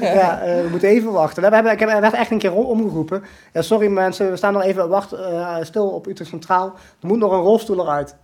[0.00, 1.42] ja, eh, we moeten even wachten.
[1.42, 3.22] We hebben, ik heb, er werd echt een keer omgeroepen.
[3.52, 6.66] Ja, sorry mensen, we staan nog even wacht, eh, stil op Utrecht Centraal.
[7.00, 8.16] Er moet nog een rolstoel eruit.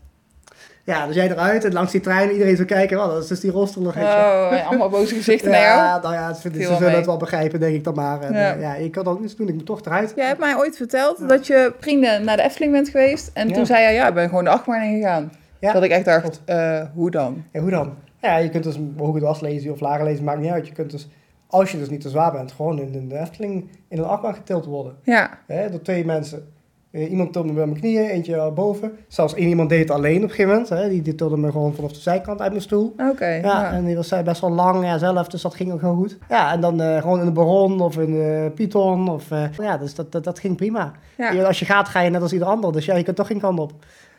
[0.85, 2.99] Ja, dus jij eruit en langs die trein, iedereen zo kijken.
[3.01, 3.97] Oh, dat is dus die rolstoel nog.
[3.97, 5.78] Oh, ja, allemaal boze gezichten naar jou.
[5.78, 6.95] ja, nou ja, ze, zullen mee.
[6.97, 8.20] het wel begrijpen, denk ik dan maar.
[8.20, 8.41] En, Ja.
[8.49, 8.55] ja.
[8.59, 10.12] ja, ik kan ook niets doen, ik moet toch eruit.
[10.16, 13.30] Jij hebt mij ooit verteld dat je vrienden naar de Efteling bent geweest.
[13.35, 13.55] En Ja.
[13.55, 15.32] toen zei je, ja, ik ben gewoon de achtbaan ingegaan.
[15.59, 17.45] Ja, Dat ik echt dacht, eh, hoe dan?
[17.53, 17.95] Ja, hoe dan?
[18.20, 20.66] Ja, je kunt dus hoge dwars lezen of lager lezen, maakt niet uit.
[20.66, 21.09] Je kunt dus,
[21.47, 24.35] als je dus niet te zwaar bent, gewoon in, in de Efteling in een achtbaan
[24.35, 24.95] getild worden.
[25.03, 26.49] Ja, Hè, door twee mensen.
[26.95, 28.99] Eh, iemand tilde me bij mijn knieën, eentje boven.
[29.09, 30.68] Zelfs één iemand deed het alleen op een gegeven moment.
[30.68, 30.88] Hè.
[30.88, 32.95] Die, die tilde me gewoon vanaf de zijkant uit mijn stoel.
[33.11, 33.26] oké.
[33.26, 33.72] Ja, ja.
[33.72, 36.18] en die was eh, best wel lang ja, zelf, dus dat ging ook heel goed.
[36.28, 39.09] Ja, en dan eh, gewoon in de Baron of in de Python.
[39.09, 39.24] Of,
[39.59, 40.92] ja, dus dat, dat, dat ging prima.
[41.16, 41.42] Ja.
[41.42, 42.72] Als je gaat, ga je net als ieder ander.
[42.72, 43.72] Dus ja, je kunt toch geen kant op.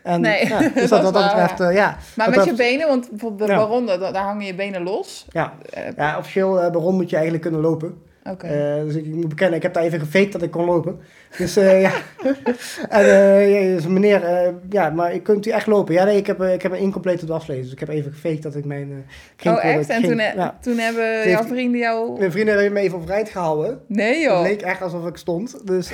[0.04, 1.98] En, Nee, ja, dus dat dat, dat betreft, ja.
[2.16, 3.68] Maar met je benen, want bijvoorbeeld bij Ja.
[3.68, 5.26] Baron, daar, daar hangen je benen los.
[5.30, 5.54] Ja,
[5.98, 7.98] ja officieel Baron moet je eigenlijk kunnen lopen.
[8.32, 8.82] Oké.
[8.86, 11.00] Dus ik moet bekennen, ik heb daar even gefaked dat ik kon lopen.
[11.38, 11.92] Dus eh, ja.
[12.90, 13.06] en
[13.50, 15.94] ja, dus meneer, eh, ja, maar kunt u echt lopen?
[15.94, 17.64] Ja, nee, ik heb, ik heb een incomplete dwaslezen.
[17.64, 19.06] Dus ik heb even gefaked dat ik mijn...
[19.36, 19.90] ging oh, echt?
[19.90, 20.58] En ging- toen, he- ja.
[20.62, 22.20] toen hebben jouw vrienden jou...
[22.20, 23.80] Mijn vrienden hebben me even overeind gehouden.
[23.88, 24.42] Nee Het joh.
[24.42, 25.68] leek echt alsof ik stond.
[25.68, 25.92] Dus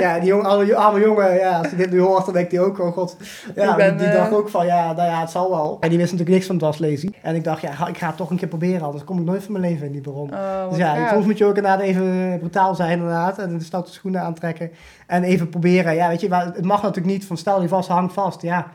[0.00, 2.60] ja, die jongen, arme, arme jongen, ja, als hij dit nu hoort, dan denkt hij
[2.60, 3.16] ook, oh god.
[3.54, 5.76] Ja, Ik ben, die, die dacht ook van, ja, nou ja, het zal wel.
[5.80, 7.14] En die wist natuurlijk niks van dwaslezen.
[7.22, 9.42] En ik dacht, ja, ik ga het toch een keer proberen, anders kom ik nooit
[9.42, 10.30] van mijn leven in die baron.
[10.32, 13.38] Oh, Dus ja, soms moet je ook inderdaad even brutaal zijn inderdaad.
[13.38, 14.61] En de stoute schoenen aantrekken.
[15.06, 15.94] En even proberen.
[15.94, 18.42] Ja, weet je, het mag natuurlijk niet van stel je vast, hangt vast.
[18.42, 18.70] Ja,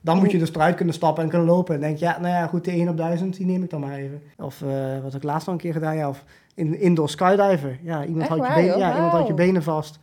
[0.00, 1.74] dan moet je dus eruit kunnen stappen en kunnen lopen.
[1.74, 3.80] En denk je, ja, nou ja, goed, de 1 op 1000, die neem ik dan
[3.80, 4.22] maar even.
[4.36, 6.24] Of eh, wat ik laatst nog een keer gedaan, ja, of
[6.54, 7.78] in, indoor skydiver.
[7.82, 9.98] Ja, iemand, houdt je, benen, ja, iemand houdt je benen vast.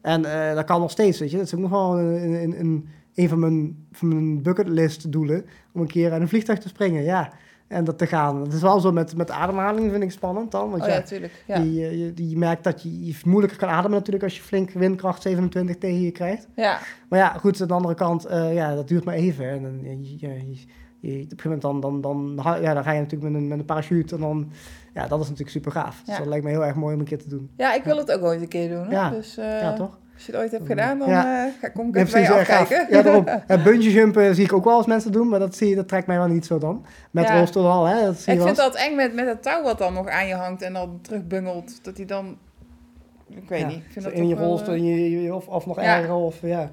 [0.00, 1.36] En eh, dat kan nog steeds, weet je.
[1.36, 5.44] Dat is ook nog wel een, een, een, een van mijn, van mijn bucketlist doelen.
[5.72, 7.32] Om een keer uit een vliegtuig te springen, ja.
[7.70, 8.40] En dat te gaan.
[8.42, 10.70] Het is wel zo met, met ademhaling, vind ik spannend dan.
[10.70, 11.44] Want Oh ja, ja, tuurlijk.
[11.46, 11.58] Ja.
[11.60, 14.70] die, eh, je, die merkt dat je, je moeilijker kan ademen natuurlijk als je flink
[14.70, 16.48] windkracht 27 tegen je krijgt.
[16.56, 16.78] ja.
[17.08, 19.48] Maar ja, goed, aan de andere kant, eh, ja, dat duurt maar even.
[19.50, 20.66] En dan, je, je, je-
[21.00, 23.48] je- op een gegeven moment dan, dan, dan, ja, dan ga je natuurlijk met een,
[23.48, 24.50] met een parachute en dan,
[24.94, 26.02] ja, dat is natuurlijk super gaaf.
[26.04, 26.18] Dus Ja.
[26.20, 27.50] dat lijkt me heel erg mooi om een keer te doen.
[27.56, 28.84] ja, ik wil het ook ooit een keer doen.
[28.84, 28.90] Hè?
[28.90, 29.10] Ja.
[29.10, 29.98] Dus eh, ja, toch?
[30.20, 31.46] Als je het ooit hebt gedaan, dan Ja.
[31.46, 32.86] eh, ga, kom ik even bij je afkijken.
[32.90, 33.24] Ja, daarom.
[33.48, 35.88] Ja, bungee jumpen zie ik ook wel als mensen doen, maar dat, zie je, dat
[35.88, 36.84] trekt mij wel niet zo dan.
[37.10, 37.36] Met Ja.
[37.38, 39.92] rolstoel al, hè, dat zie ik vind dat eng met, met het touw wat dan
[39.92, 41.84] nog aan je hangt en dan terugbungelt.
[41.84, 42.36] Dat hij dan...
[43.28, 43.76] Ik weet niet.
[43.76, 45.78] Ik vind dat in je toch wel, rolstoel, eh, in je, je- of, of nog
[45.78, 46.70] erger, of ja,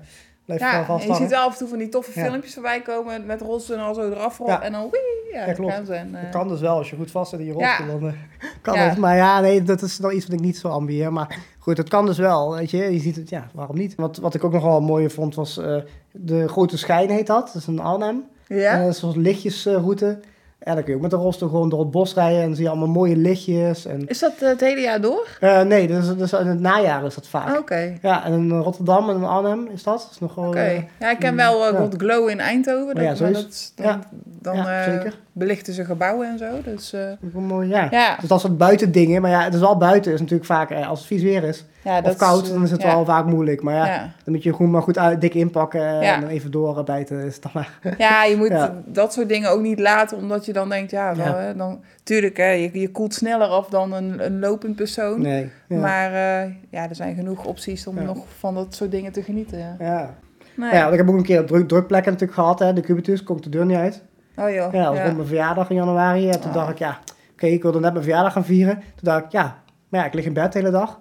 [0.47, 3.25] blijf Ja, en je ziet wel af en toe van die toffe filmpjes voorbij komen
[3.25, 4.61] met rolstoel en al zo eraf rollen Ja.
[4.61, 5.73] en dan wee, ja, klopt.
[5.73, 5.93] gaan ze.
[5.93, 8.09] En, eh, Dat kan dus wel, als je goed vast zit in je rolstoel, dan
[8.09, 8.13] eh,
[8.61, 8.97] kan het.
[8.97, 11.13] Maar ja, nee, dat is nog iets wat ik niet zo ambieer.
[11.13, 12.77] Maar goed, het kan dus wel, weet je.
[12.93, 13.95] Je ziet het, ja, waarom niet?
[13.95, 15.75] Wat, wat ik ook nog wel mooi vond, was eh,
[16.11, 17.45] de Grote Schijn heet dat.
[17.45, 18.23] Dat is een Arnhem.
[18.47, 18.71] ja?
[18.71, 20.19] En dat is zo'n lichtjesroute.
[20.59, 22.63] En dan kun je ook met de rolstoel gewoon door het bos rijden en zie
[22.63, 23.85] je allemaal mooie lichtjes.
[23.85, 25.27] En, Is dat eh, het hele jaar door?
[25.39, 27.47] Eh, nee, dus, dus in het najaar is dat vaak.
[27.49, 27.97] Ah, Oké.
[28.01, 30.07] Ja, en in Rotterdam en in Arnhem is dat.
[30.11, 30.57] is nog Oké.
[30.59, 31.79] eh, Ja, ik ken wel uh.
[31.79, 32.97] God Glow in Eindhoven.
[32.97, 34.03] Oh ja, zo is dat dan,
[34.41, 35.19] dan ja, zeker.
[35.37, 36.61] Belichten ze gebouwen en zo.
[36.63, 37.87] Dus wel mooi, ja.
[37.91, 39.21] ja, Dus dat soort buitendingen.
[39.21, 40.13] Maar ja, het is wel buiten.
[40.13, 41.65] is natuurlijk vaak, eh, als het vies weer is.
[41.83, 43.61] ja, of koud, dan is het ja, wel vaak moeilijk.
[43.61, 46.01] Maar ja, dan moet je gewoon maar goed uit, dik inpakken.
[46.01, 47.25] En dan even doorbijten.
[47.25, 47.79] Is dan maar.
[47.97, 51.35] ja, je moet dat soort dingen ook niet laten, omdat je dan denkt, ja, wel,
[51.35, 55.21] hè, dan, tuurlijk, hè, je, je koelt sneller af dan een, een lopend persoon.
[55.21, 55.51] Nee.
[55.67, 59.57] Maar eh, ja, er zijn genoeg opties om nog van dat soort dingen te genieten.
[59.57, 59.75] Ja.
[59.79, 60.15] ja.
[60.55, 60.73] Nee.
[60.73, 62.59] Ja, want ik heb ook een keer druk, drukplekken natuurlijk gehad.
[62.59, 62.73] Hè.
[62.73, 64.03] De Cubitus komt de deur niet uit.
[64.37, 64.73] Oh joh.
[64.73, 65.13] Ja, dat was ja.
[65.13, 66.29] mijn verjaardag in januari.
[66.29, 66.55] En toen Ah.
[66.55, 66.99] dacht ik, ja,
[67.31, 68.75] oké, ik wilde net mijn verjaardag gaan vieren.
[68.75, 69.55] Toen dacht ik, ja,
[69.89, 70.99] maar ja, ik lig in bed de hele dag.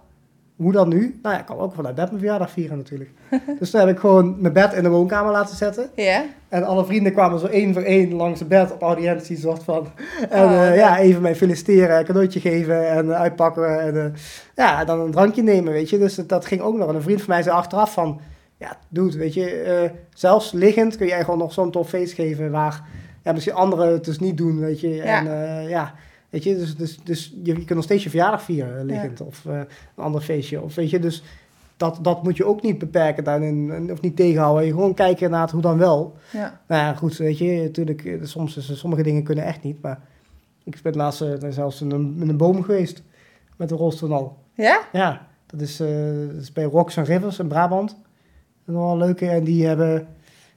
[0.56, 1.18] Hoe dan nu?
[1.22, 3.10] Nou ja, ik kan ook vanuit bed mijn verjaardag vieren natuurlijk.
[3.58, 5.90] dus toen heb ik gewoon mijn bed in de woonkamer laten zetten.
[5.94, 6.24] Ja?
[6.48, 9.88] En alle vrienden kwamen zo één voor één langs het bed op audiëntie, soort van.
[10.30, 13.80] En Oh, eh, ja, even mij feliciteren, een cadeautje geven en eh, uitpakken.
[13.80, 14.20] En eh,
[14.54, 15.98] ja, dan een drankje nemen, weet je.
[15.98, 16.88] Dus dat, ging ook nog.
[16.88, 18.20] En een vriend van mij zei achteraf van,
[18.58, 22.82] ja, dude, weet je, zelfs liggend kun jij gewoon nog zo'n tof feest geven waar
[23.26, 24.88] ja, misschien anderen het dus niet doen, weet je.
[24.94, 25.04] Ja.
[25.18, 25.26] En
[25.62, 25.94] eh, ja,
[26.30, 29.20] weet je, dus, dus, dus je, je kunt nog steeds je verjaardag vieren eh, liggend
[29.20, 29.58] of eh,
[29.94, 30.60] een ander feestje.
[30.62, 31.22] Of weet je, dus
[31.76, 34.64] dat, dat moet je ook niet beperken daarin, en- of niet tegenhouden.
[34.66, 36.14] Je gewoon kijken naar het hoe dan wel.
[36.32, 36.60] Ja.
[36.68, 40.00] Nou ja, goed, weet je, natuurlijk, soms is, sommige dingen kunnen echt niet, maar
[40.64, 43.02] ik ben laatst eh, zelfs in een, in een boom geweest
[43.56, 44.36] met een rolstoel al.
[44.54, 44.80] Ja?
[44.92, 47.90] Ja, dat is, dat is bij Rocks and Rivers in Brabant.
[48.66, 49.28] Is wel een leuke.
[49.28, 50.06] En die hebben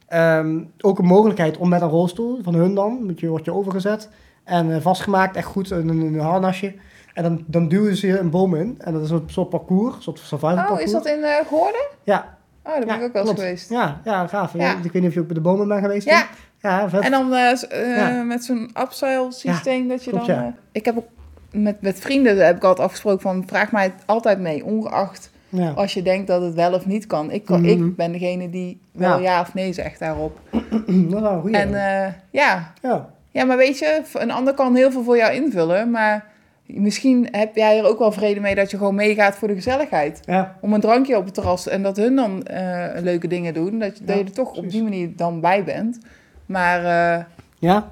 [0.09, 3.53] ehm, ook een mogelijkheid om met een rolstoel, van hun dan, moet je, word je
[3.53, 4.09] overgezet
[4.43, 6.73] en eh, vastgemaakt, echt goed, in een, een harnasje.
[7.13, 8.75] En dan, dan duwen ze je een boom in.
[8.79, 10.83] En dat is een soort parcours, een soort survival Oh, parcours.
[10.83, 11.85] is dat in eh Goorden?
[12.03, 12.37] Ja.
[12.63, 13.69] Oh, daar ben ik ook wel eens geweest.
[13.69, 14.53] Ja, ja, gaaf.
[14.53, 14.75] Ja.
[14.83, 16.07] Ik weet niet of je ook bij de bomen bent geweest.
[16.07, 16.27] Ja,
[16.61, 17.01] Ja, vet.
[17.01, 18.23] en dan eh, eh, Ja.
[18.23, 20.35] met zo'n upsell systeem dat je klopt, dan...
[20.35, 20.43] ja.
[20.43, 21.07] eh, ik heb ook
[21.51, 25.69] met, met vrienden heb ik altijd afgesproken van vraag mij altijd mee, ongeacht ja.
[25.71, 27.31] als je denkt dat het wel of niet kan.
[27.31, 27.69] Ik, kan, Mhm.
[27.69, 29.31] ik ben degene die wel Ja.
[29.33, 29.41] ja.
[29.41, 30.39] of nee zegt daarop.
[30.51, 31.57] dat is wel een goeie.
[31.57, 32.73] En eh, ja.
[32.81, 33.09] ja.
[33.31, 36.25] ja, maar weet je, een ander kan heel veel voor jou invullen, maar
[36.65, 40.19] misschien heb jij er ook wel vrede mee dat je gewoon meegaat voor de gezelligheid.
[40.25, 43.79] Ja, Om een drankje op het terras en dat hun dan eh, leuke dingen doen,
[43.79, 45.99] dat, je- dat je er toch op die manier dan bij bent.
[46.45, 47.23] Maar eh,
[47.59, 47.87] ja.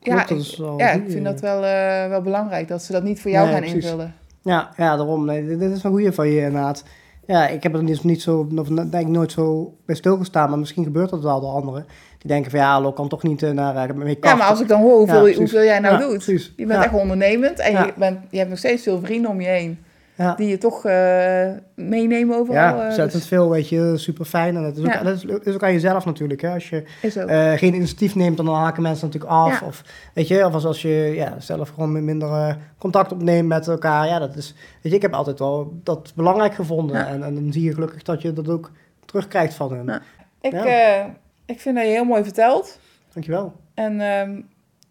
[0.00, 0.40] ja, ik,
[0.78, 1.60] ja, ik vind dat wel,
[2.08, 3.84] wel belangrijk, dat ze dat niet voor jou Nee, gaan precies.
[3.84, 4.14] invullen.
[4.42, 5.24] Ja, ja, daarom.
[5.24, 6.84] Nee, dit, is een goeie van je inderdaad.
[7.30, 10.58] Ja, ik heb er niet, niet zo, of denk ik nooit zo bij stilgestaan, maar
[10.58, 11.86] misschien gebeurt dat wel door anderen.
[12.18, 14.68] Die denken van ja, Lo kan toch niet eh, naar uh, Ja, maar als ik
[14.68, 16.12] dan hoor hoeveel, Ja, hoeveel jij nou Ja, doet.
[16.24, 16.52] precies.
[16.56, 19.46] Je bent echt ondernemend en je, bent, je hebt nog steeds veel vrienden om je
[19.48, 19.78] heen.
[20.20, 22.60] Ja, Die je toch eh, meenemen overal.
[22.62, 24.56] ja eh, ontzettend dus- veel, weet je, super fijn.
[24.56, 25.02] En dat is, ook, Ja.
[25.02, 26.40] dat is, is ook aan jezelf natuurlijk.
[26.40, 26.52] Hè.
[26.52, 29.60] Als je eh, geen initiatief neemt, dan haken mensen natuurlijk af.
[29.60, 29.66] Ja.
[29.66, 29.82] Of,
[30.14, 34.06] weet je, of als, als je ja, zelf gewoon minder eh, contact opneemt met elkaar.
[34.06, 37.06] Ja, dat is, weet je, ik heb altijd wel dat belangrijk gevonden.
[37.06, 38.70] En, en dan zie je gelukkig dat je dat ook
[39.04, 39.86] terugkrijgt van hen.
[39.86, 40.00] Ja.
[40.40, 41.04] ik, eh,
[41.46, 42.78] ik vind dat je heel mooi vertelt.
[43.12, 43.52] Dankjewel.
[43.74, 44.40] En ehm,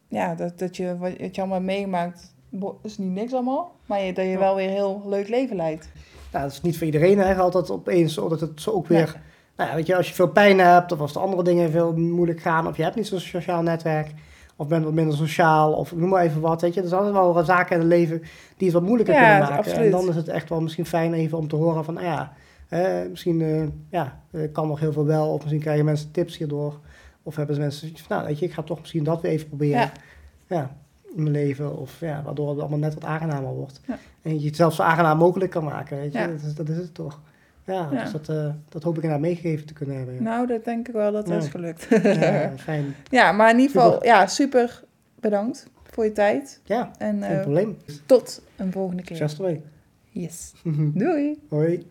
[0.07, 3.71] ja, dat, dat je wat wat je allemaal meegemaakt, bo- is niet niks allemaal.
[3.85, 5.89] Maar je, dat je wel weer een heel leuk leven leidt.
[6.31, 8.97] Nou, dat is niet voor iedereen hè, altijd opeens, dat het zo ook weer...
[8.97, 9.27] Nee.
[9.55, 11.93] Nou ja, weet je, als je veel pijn hebt, of als de andere dingen veel
[11.95, 14.11] moeilijk gaan, of je hebt niet zo'n sociaal netwerk,
[14.55, 16.81] of bent wat minder sociaal, of noem maar even wat, weet je.
[16.81, 18.19] Er zijn altijd wel zaken in het leven
[18.57, 19.57] die het wat moeilijker Ja, kunnen maken.
[19.57, 19.85] absoluut.
[19.85, 22.33] En dan is het echt wel misschien fijn even om te horen van, nou ja,
[22.69, 26.37] eh, misschien eh, ja, eh, kan nog heel veel wel, of misschien krijgen mensen tips
[26.37, 26.79] hierdoor.
[27.23, 29.31] Of hebben ze mensen zoiets van, nou weet je, ik ga toch misschien dat weer
[29.31, 29.79] even proberen.
[29.79, 29.91] Ja.
[30.47, 30.75] Ja.
[31.15, 33.81] In mijn leven, of ja, waardoor het allemaal net wat aangenamer wordt.
[33.87, 33.97] Ja.
[34.21, 36.19] En je het zelfs zo aangenaam mogelijk kan maken, weet je.
[36.19, 36.27] Ja.
[36.27, 37.19] Dat, is, dat is het toch.
[37.63, 38.01] Ja, Ja.
[38.03, 40.23] dus dat, eh, dat hoop ik inderdaad meegegeven te kunnen hebben.
[40.23, 41.87] Nou, dat denk ik wel dat is gelukt.
[41.89, 42.95] ja fijn.
[43.09, 44.07] ja, maar in ieder geval, Super.
[44.07, 44.83] ja, super
[45.19, 46.59] bedankt voor je tijd.
[46.63, 47.77] Ja, En geen eh, probleem.
[48.05, 49.17] tot een volgende keer.
[49.17, 49.57] Succes.
[50.09, 50.53] Yes.
[50.93, 51.39] Doei.
[51.49, 51.85] Hoi.